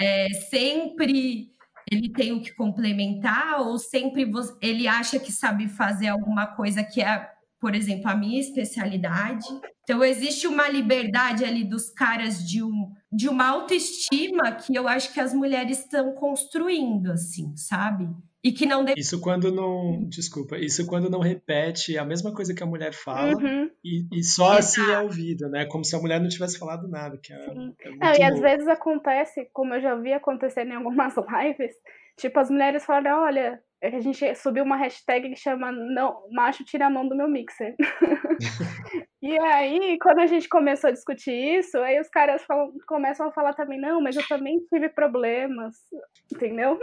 [0.00, 1.52] é, sempre
[1.90, 4.30] ele tem o que complementar, ou sempre
[4.60, 7.30] ele acha que sabe fazer alguma coisa que é,
[7.62, 9.46] por exemplo, a minha especialidade.
[9.84, 15.12] Então, existe uma liberdade ali dos caras de, um, de uma autoestima que eu acho
[15.12, 18.08] que as mulheres estão construindo, assim, sabe?
[18.44, 19.00] e que não deve...
[19.00, 23.32] isso quando não desculpa isso quando não repete a mesma coisa que a mulher fala
[23.40, 23.70] Uhum.
[23.84, 27.16] e, e só assim é ouvido né como se a mulher não tivesse falado nada
[27.22, 30.74] que é, é muito Não, e às vezes acontece, como eu já vi acontecer em
[30.74, 31.72] algumas lives,
[32.16, 36.86] tipo, as mulheres falam, olha, a gente subiu uma hashtag que chama não, macho tira
[36.86, 37.74] a mão do meu mixer.
[39.20, 43.32] e aí, quando a gente começou a discutir isso, aí os caras falam, começam a
[43.32, 45.74] falar também, não, mas eu também tive problemas,
[46.32, 46.78] entendeu?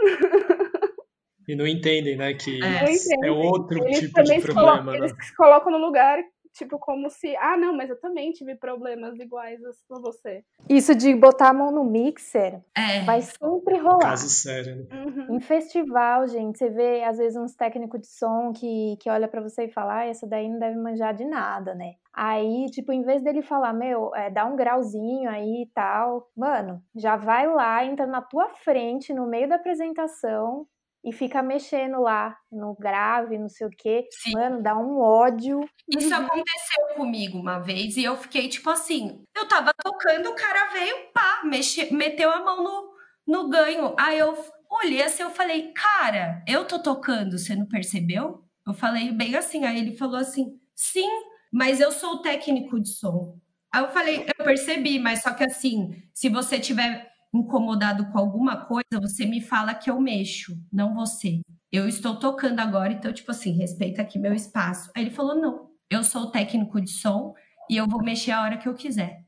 [1.48, 2.82] e não entendem né que É.
[2.82, 3.28] Não entendem.
[3.28, 4.98] é outro Eles tipo de problema colocam, né?
[4.98, 6.18] eles se colocam no lugar,
[6.52, 10.44] tipo, como se, ah, não, mas eu também tive problemas iguais a você.
[10.68, 14.00] Isso de botar a mão no mixer É, vai sempre rolar.
[14.00, 15.04] caso sério né?
[15.04, 15.36] Uhum.
[15.36, 19.40] Em festival, gente, você vê às vezes uns técnicos de som que, que olha pra
[19.40, 21.94] você e fala, ah, essa daí não deve manjar de nada, né?
[22.12, 26.82] Aí, tipo, em vez dele falar, meu, é, dá um grauzinho aí e tal, mano,
[26.94, 30.66] já vai lá, entra na tua frente, no meio da apresentação,
[31.04, 34.06] e fica mexendo lá no grave, não sei o quê.
[34.10, 34.32] Sim.
[34.32, 35.60] Mano, dá um ódio.
[35.88, 40.72] Isso aconteceu comigo uma vez e eu fiquei tipo assim, eu tava tocando, o cara
[40.72, 42.92] veio, pá, mexe, meteu a mão no,
[43.26, 43.94] no ganho.
[43.98, 44.36] Aí eu
[44.70, 48.44] olhei assim, eu falei, cara, eu tô tocando, você não percebeu?
[48.66, 51.08] Eu falei bem assim, aí ele falou assim, sim,
[51.50, 53.38] mas eu sou o técnico de som.
[53.72, 58.64] Aí eu falei, eu percebi, mas só que assim, se você tiver incomodado com alguma
[58.64, 61.40] coisa, você me fala que eu mexo, não você.
[61.72, 64.90] Eu estou tocando agora, então, tipo assim, respeita aqui meu espaço.
[64.94, 67.34] Aí ele falou: não, eu sou o técnico de som
[67.68, 69.24] e eu vou mexer a hora que eu quiser.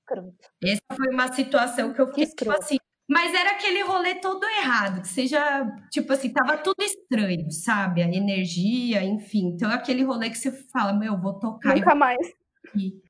[0.00, 0.50] Escroto.
[0.62, 2.76] Essa foi uma situação que eu fiquei, Que tipo assim.
[3.08, 8.02] Mas era aquele rolê todo errado, que seja, tipo assim, tava tudo estranho, sabe?
[8.02, 9.48] A energia, enfim.
[9.48, 12.18] Então, é aquele rolê que você fala, meu, eu vou tocar Nunca mais.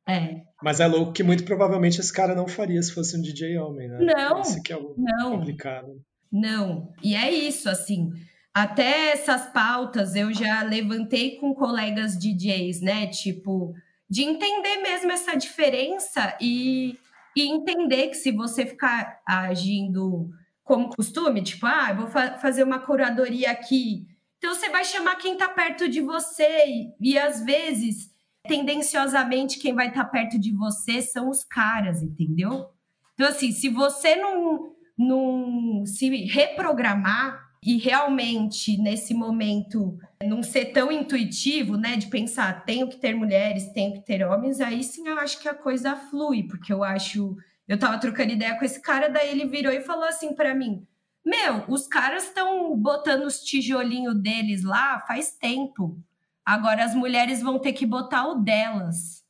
[0.08, 0.42] É.
[0.62, 3.88] mas é louco que muito provavelmente esse cara não faria se fosse um DJ homem
[3.88, 6.00] né Não, Esse que é o Não, complicado
[6.30, 8.10] Não, e é isso, assim.
[8.54, 13.06] Até essas pautas eu já levantei com colegas DJs, né?
[13.06, 13.72] Tipo,
[14.10, 16.98] de entender mesmo essa diferença e,
[17.36, 20.28] e entender que se você ficar agindo
[20.62, 24.06] como costume, tipo, ah, vou fa- fazer uma curadoria aqui.
[24.38, 28.10] Então você vai chamar quem tá perto de você e, e às vezes,
[28.46, 32.66] tendenciosamente, quem vai estar perto de você são os caras, entendeu?
[33.14, 40.90] Então, assim, se você não, não se reprogramar e realmente, nesse momento, não ser tão
[40.90, 45.18] intuitivo, né, de pensar, tenho que ter mulheres, tenho que ter homens, aí sim eu
[45.18, 47.36] acho que a coisa flui, porque eu acho.
[47.68, 50.84] Eu tava trocando ideia com esse cara, daí ele virou e falou assim para mim:
[51.24, 55.96] Meu, os caras estão botando os tijolinhos deles lá faz tempo.
[56.44, 59.22] Agora as mulheres vão ter que botar o delas.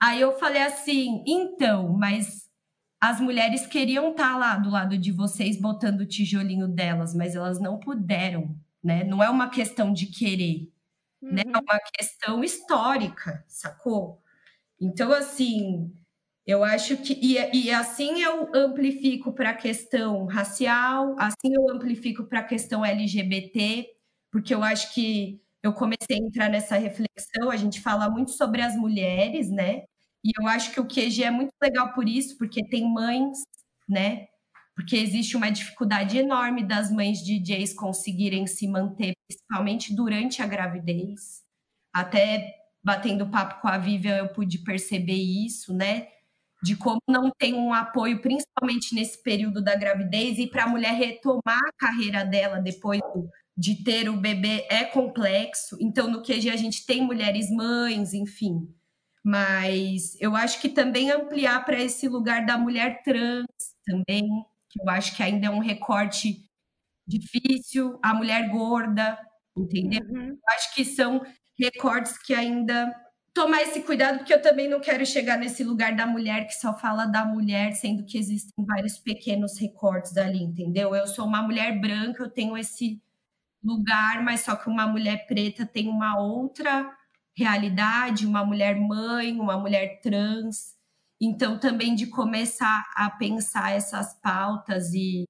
[0.00, 2.48] Aí eu falei assim: então, mas
[3.00, 7.60] as mulheres queriam estar lá do lado de vocês botando o tijolinho delas, mas elas
[7.60, 9.04] não puderam, né?
[9.04, 10.70] Não é uma questão de querer,
[11.22, 11.42] né?
[11.46, 14.22] É uma questão histórica, sacou?
[14.80, 15.92] Então, assim,
[16.46, 17.14] eu acho que.
[17.14, 22.84] E, e assim eu amplifico para a questão racial, assim eu amplifico para a questão
[22.84, 23.88] LGBT,
[24.30, 27.50] porque eu acho que eu comecei a entrar nessa reflexão.
[27.50, 29.84] A gente fala muito sobre as mulheres, né?
[30.24, 33.38] E eu acho que o QG é muito legal por isso, porque tem mães,
[33.88, 34.28] né?
[34.74, 41.42] porque existe uma dificuldade enorme das mães DJs conseguirem se manter, principalmente durante a gravidez.
[41.92, 46.08] Até batendo papo com a Vivian, eu pude perceber isso, né?
[46.62, 50.94] De como não tem um apoio, principalmente nesse período da gravidez, e para a mulher
[50.94, 53.00] retomar a carreira dela depois
[53.56, 55.76] de ter o bebê é complexo.
[55.80, 58.68] Então, no QG, a gente tem mulheres mães, enfim.
[59.24, 63.46] Mas eu acho que também ampliar para esse lugar da mulher trans
[63.84, 64.24] também,
[64.68, 66.44] que eu acho que ainda é um recorte
[67.06, 69.18] difícil, a mulher gorda,
[69.56, 70.02] entendeu?
[70.08, 70.28] Uhum.
[70.30, 71.20] Eu acho que são
[71.58, 72.92] recortes que ainda
[73.34, 76.76] tomar esse cuidado, porque eu também não quero chegar nesse lugar da mulher que só
[76.76, 80.94] fala da mulher, sendo que existem vários pequenos recortes ali, entendeu?
[80.94, 83.00] Eu sou uma mulher branca, eu tenho esse
[83.62, 86.90] lugar, mas só que uma mulher preta tem uma outra
[87.36, 90.74] realidade, uma mulher mãe, uma mulher trans.
[91.20, 95.24] Então, também de começar a pensar essas pautas e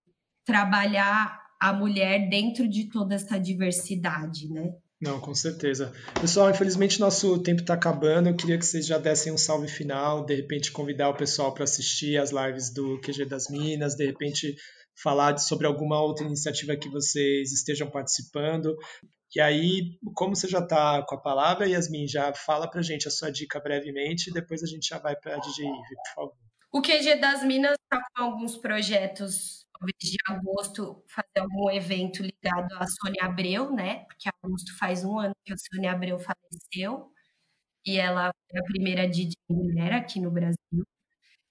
[0.45, 4.75] trabalhar a mulher dentro de toda essa diversidade, né?
[5.01, 5.93] Não, com certeza.
[6.21, 8.29] Pessoal, infelizmente nosso tempo está acabando.
[8.29, 11.65] Eu queria que vocês já dessem um salve final, de repente convidar o pessoal para
[11.65, 14.55] assistir as lives do QG das Minas, de repente
[14.95, 18.77] falar sobre alguma outra iniciativa que vocês estejam participando.
[19.35, 23.11] E aí, como você já está com a palavra, Yasmin, já fala para gente a
[23.11, 26.37] sua dica brevemente e depois a gente já vai para a DJ Ive, por favor.
[26.71, 29.67] O QG das Minas está com alguns projetos
[30.01, 34.05] de agosto fazer algum evento ligado a Sônia Abreu, né?
[34.05, 37.11] Porque agosto faz um ano que a Sônia Abreu faleceu
[37.85, 40.87] e ela foi a primeira DJ mulher aqui no Brasil.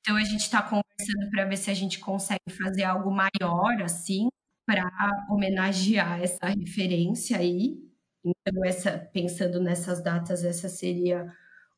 [0.01, 4.27] Então a gente está conversando para ver se a gente consegue fazer algo maior assim
[4.65, 4.89] para
[5.29, 7.77] homenagear essa referência aí.
[8.23, 11.31] Então essa pensando nessas datas, essa seria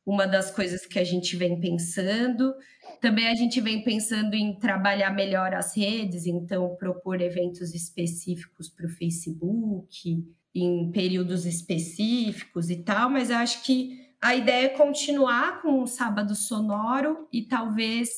[0.06, 2.54] uma das coisas que a gente vem pensando.
[3.00, 8.86] Também a gente vem pensando em trabalhar melhor as redes, então propor eventos específicos para
[8.86, 10.24] o Facebook,
[10.54, 16.34] em períodos específicos e tal, mas acho que a ideia é continuar com o sábado
[16.34, 18.08] sonoro e talvez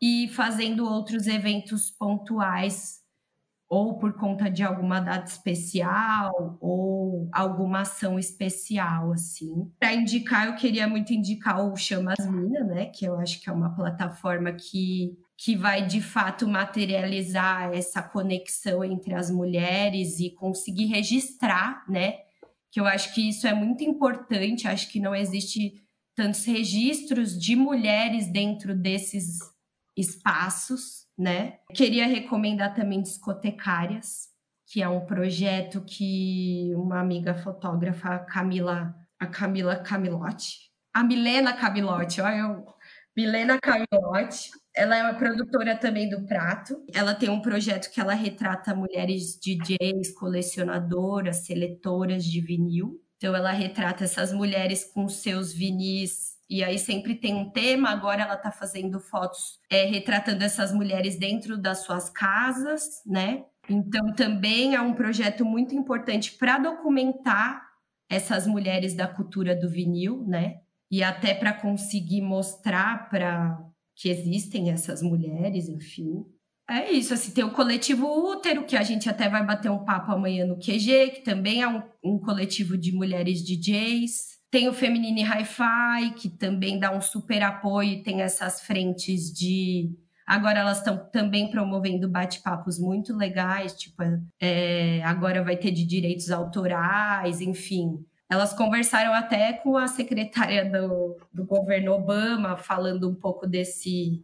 [0.00, 3.00] ir fazendo outros eventos pontuais
[3.68, 9.68] ou por conta de alguma data especial ou alguma ação especial, assim.
[9.78, 13.52] Para indicar, eu queria muito indicar o Chamas Mina, né, que eu acho que é
[13.52, 20.84] uma plataforma que que vai de fato materializar essa conexão entre as mulheres e conseguir
[20.84, 22.18] registrar, né?
[22.72, 25.82] Que eu acho que isso é muito importante, acho que não existe
[26.14, 29.38] tantos registros de mulheres dentro desses
[29.96, 31.58] espaços né?
[31.74, 34.30] Queria recomendar também Discotecárias,
[34.66, 41.52] que é um projeto que uma amiga fotógrafa, a Camila, a Camila Camilotti, a Milena
[41.52, 42.66] Camilotti, olha eu,
[43.14, 46.82] Milena Camilotti, ela é uma produtora também do Prato.
[46.94, 53.00] Ela tem um projeto que ela retrata mulheres DJs, colecionadoras, seletoras de vinil.
[53.16, 57.90] Então ela retrata essas mulheres com seus vinis e aí sempre tem um tema.
[57.90, 63.44] Agora ela está fazendo fotos é, retratando essas mulheres dentro das suas casas, né?
[63.68, 67.68] Então também é um projeto muito importante para documentar
[68.08, 70.60] essas mulheres da cultura do vinil, né?
[70.90, 73.69] E até para conseguir mostrar para
[74.00, 76.24] que existem essas mulheres, enfim.
[76.66, 80.10] É isso, assim, tem o coletivo Útero, que a gente até vai bater um papo
[80.10, 84.40] amanhã no QG, que também é um, um coletivo de mulheres DJs.
[84.50, 89.90] Tem o Feminine Hi-Fi, que também dá um super apoio, tem essas frentes de.
[90.26, 94.02] Agora elas estão também promovendo bate-papos muito legais, tipo,
[94.40, 97.98] é, agora vai ter de direitos autorais, enfim.
[98.30, 104.22] Elas conversaram até com a secretária do, do governo Obama, falando um pouco desse,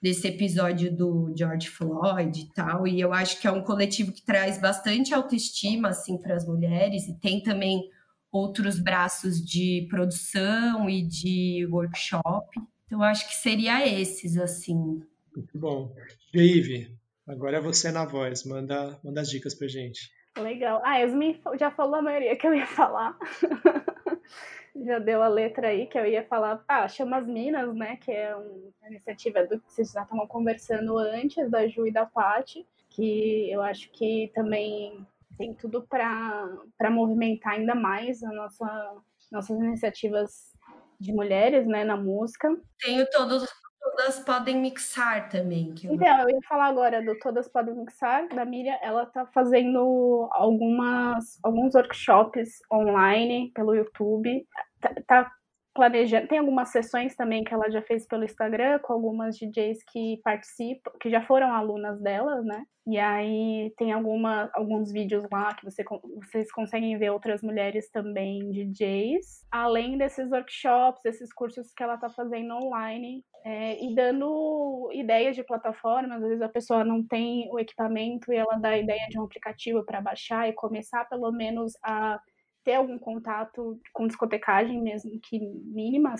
[0.00, 2.86] desse episódio do George Floyd e tal.
[2.86, 7.08] E eu acho que é um coletivo que traz bastante autoestima assim para as mulheres
[7.08, 7.90] e tem também
[8.30, 12.60] outros braços de produção e de workshop.
[12.86, 15.02] Então, acho que seria esses, assim.
[15.34, 15.94] Muito bom.
[16.32, 16.94] Ive,
[17.26, 18.44] agora é você na voz.
[18.44, 20.10] Manda, manda as dicas pra gente.
[20.36, 20.80] Legal.
[20.84, 23.16] Ah, Yasmin já falou a maioria que eu ia falar.
[24.74, 26.64] já deu a letra aí que eu ia falar.
[26.66, 27.96] Ah, Chama as Minas, né?
[27.96, 32.06] Que é uma iniciativa do que vocês já estavam conversando antes, da Ju e da
[32.06, 35.06] Paty, que eu acho que também
[35.36, 38.96] tem tudo para movimentar ainda mais a nossa,
[39.30, 40.52] nossas iniciativas
[40.98, 42.48] de mulheres né, na música.
[42.80, 43.46] Tenho todos,
[43.92, 45.74] todas podem mixar também.
[45.84, 45.94] Eu...
[45.94, 48.76] Então, eu ia falar agora do Todas Podem Mixar, da Miriam.
[48.82, 54.46] Ela está fazendo algumas, alguns workshops online pelo YouTube.
[54.80, 55.32] Tá, tá,
[55.74, 56.28] planejando.
[56.28, 60.92] Tem algumas sessões também que ela já fez pelo Instagram com algumas DJs que participam,
[61.00, 62.64] que já foram alunas dela, né?
[62.86, 65.84] E aí tem alguma, alguns vídeos lá que você,
[66.24, 72.10] vocês conseguem ver outras mulheres também DJs, além desses workshops, esses cursos que ela tá
[72.10, 76.22] fazendo online é, e dando ideias de plataformas.
[76.22, 79.24] Às vezes a pessoa não tem o equipamento e ela dá a ideia de um
[79.24, 82.20] aplicativo para baixar e começar pelo menos a
[82.64, 86.14] ter algum contato com discotecagem, mesmo que mínima,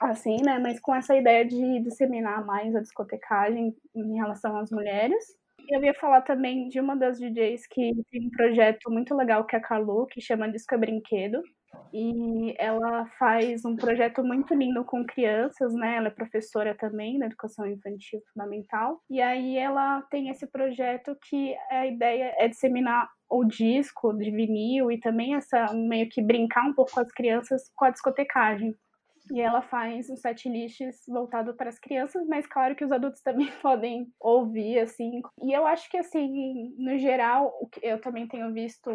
[0.00, 0.58] assim, né?
[0.58, 5.24] Mas com essa ideia de disseminar mais a discotecagem em relação às mulheres.
[5.68, 9.54] Eu ia falar também de uma das DJs que tem um projeto muito legal que
[9.54, 11.42] é a Carlu, que chama Disco Brinquedo.
[11.92, 15.96] E ela faz um projeto muito lindo com crianças, né?
[15.96, 19.00] Ela é professora também na educação infantil fundamental.
[19.10, 24.90] E aí ela tem esse projeto que a ideia é disseminar o disco de vinil
[24.90, 28.74] e também essa meio que brincar um pouco com as crianças com a discotecagem.
[29.30, 33.22] E ela faz um set lists voltado para as crianças, mas claro que os adultos
[33.22, 35.22] também podem ouvir, assim.
[35.42, 38.90] E eu acho que, assim, no geral, eu também tenho visto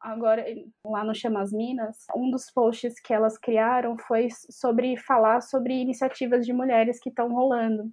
[0.00, 0.44] agora
[0.84, 6.46] lá no Chamas Minas, um dos posts que elas criaram foi sobre falar sobre iniciativas
[6.46, 7.90] de mulheres que estão rolando.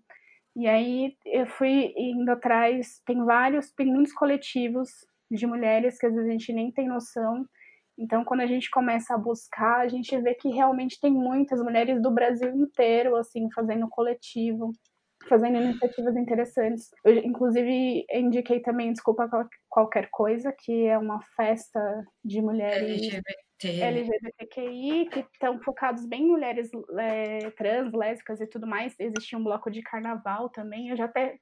[0.56, 4.90] E aí eu fui indo atrás, tem vários, tem muitos coletivos
[5.30, 7.46] de mulheres que às vezes a gente nem tem noção.
[7.98, 12.02] Então, quando a gente começa a buscar, a gente vê que realmente tem muitas mulheres
[12.02, 14.72] do Brasil inteiro, assim, fazendo coletivo,
[15.28, 16.90] fazendo iniciativas interessantes.
[17.04, 19.30] Eu, inclusive, indiquei também Desculpa
[19.68, 21.80] Qualquer Coisa, que é uma festa
[22.24, 23.48] de mulheres LGBT.
[23.60, 26.70] LGBTQI, que estão focados bem em mulheres
[27.00, 28.94] é, trans, lésbicas e tudo mais.
[29.00, 30.90] Existe um bloco de carnaval também.
[30.90, 31.38] Eu já até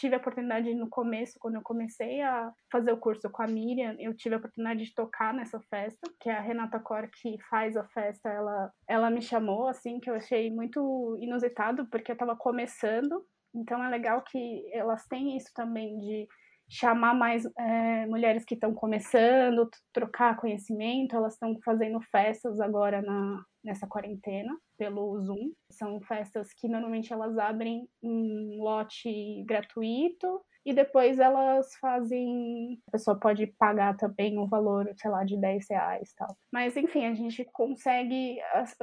[0.00, 3.94] tive a oportunidade no começo, quando eu comecei a fazer o curso com a Miriam,
[3.98, 7.76] eu tive a oportunidade de tocar nessa festa, que é a Renata Cor que faz
[7.76, 12.34] a festa, ela, ela me chamou, assim, que eu achei muito inusitado, porque eu estava
[12.34, 13.22] começando,
[13.54, 16.26] então é legal que elas têm isso também de
[16.70, 21.16] chamar mais é, mulheres que estão começando, trocar conhecimento.
[21.16, 25.52] Elas estão fazendo festas agora na, nessa quarentena pelo Zoom.
[25.70, 32.78] São festas que normalmente elas abrem um lote gratuito e depois elas fazem.
[32.88, 36.36] A pessoa pode pagar também um valor, sei lá, de 10 reais tal.
[36.52, 38.38] Mas enfim, a gente consegue.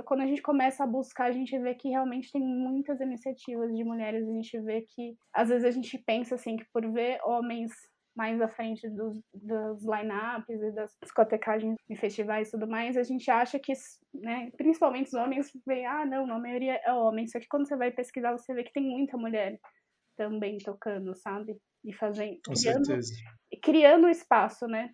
[0.05, 3.83] Quando a gente começa a buscar, a gente vê que realmente tem muitas iniciativas de
[3.83, 4.27] mulheres.
[4.27, 7.71] A gente vê que às vezes a gente pensa assim que por ver homens
[8.17, 13.03] mais à frente dos, dos line-ups e das discotecagens em festivais e tudo mais, a
[13.03, 13.71] gente acha que,
[14.11, 17.27] né, principalmente os homens, vê, ah, não, a maioria é homem.
[17.27, 19.59] Só que quando você vai pesquisar, você vê que tem muita mulher
[20.17, 21.55] também tocando, sabe?
[21.85, 22.39] E fazendo.
[22.45, 23.13] Com criando, certeza.
[23.61, 24.89] Criando espaço, né?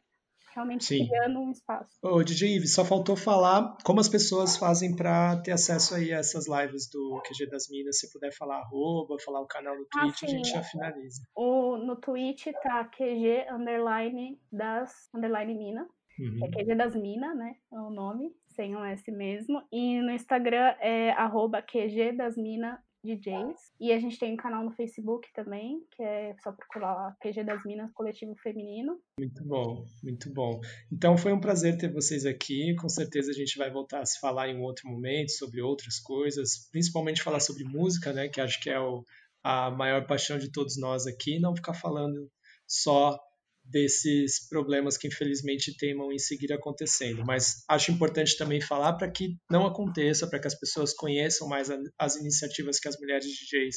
[0.54, 1.08] Realmente Sim.
[1.08, 1.98] criando um espaço.
[2.02, 6.20] Ô, DJ Ives, só faltou falar como as pessoas fazem para ter acesso aí a
[6.20, 8.00] essas lives do QG das Minas.
[8.00, 11.22] Se puder falar arroba, falar o canal no ah, Twitch, ah, a gente já finaliza.
[11.36, 15.88] O, no Twitch tá QG underline das underline mina.
[16.20, 16.46] Uhum.
[16.46, 17.56] É QG das Minas, né?
[17.72, 19.62] É o nome, sem o S mesmo.
[19.72, 23.74] E no Instagram é arroba QG das Minas DJs.
[23.80, 27.44] E a gente tem um canal no Facebook também, que é só procurar lá, QG
[27.44, 29.00] das Minas, Coletivo Feminino.
[29.20, 30.62] Muito bom, muito bom.
[30.92, 32.76] Então foi um prazer ter vocês aqui.
[32.76, 36.70] Com certeza a gente vai voltar a se falar em outro momento sobre outras coisas,
[36.72, 38.30] principalmente falar sobre música, né?
[38.30, 39.04] Que acho que é o,
[39.44, 42.30] a maior paixão de todos nós aqui, não ficar falando
[42.66, 43.20] só
[43.64, 47.24] desses problemas que infelizmente teimam em seguir acontecendo.
[47.26, 51.70] Mas acho importante também falar para que não aconteça, para que as pessoas conheçam mais
[51.98, 53.76] as iniciativas que as mulheres DJs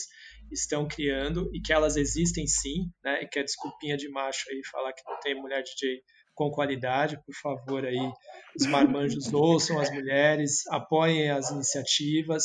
[0.50, 3.22] estão criando e que elas existem sim, né?
[3.22, 6.00] E que é desculpinha de macho aí falar que não tem mulher DJ
[6.34, 8.12] com qualidade, por favor aí
[8.54, 12.44] os marmanjos ouçam as mulheres, apoiem as iniciativas,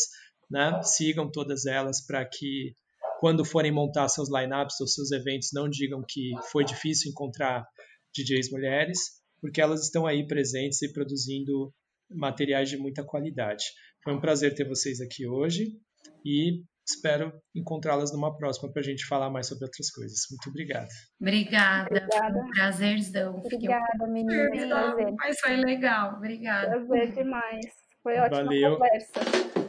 [0.50, 0.82] né?
[0.84, 2.74] Sigam todas elas para que
[3.22, 7.64] quando forem montar seus lineups ou seus eventos, não digam que foi difícil encontrar
[8.18, 8.98] DJs mulheres,
[9.40, 11.72] porque elas estão aí presentes e produzindo
[12.10, 13.64] materiais de muita qualidade.
[14.04, 15.68] Foi um prazer ter vocês aqui hoje
[16.26, 20.22] e espero encontrá-las numa próxima para a gente falar mais sobre outras coisas.
[20.32, 20.90] Muito obrigado.
[21.22, 21.90] Obrigada.
[21.92, 22.34] Obrigada.
[22.34, 23.36] Foi um prazerzão.
[23.36, 25.14] Obrigada, menina.
[25.20, 26.16] Mas foi legal.
[26.16, 26.84] Obrigada.
[26.88, 27.66] Prazer demais.
[28.02, 28.74] Foi ótima Valeu.
[28.80, 29.61] conversa.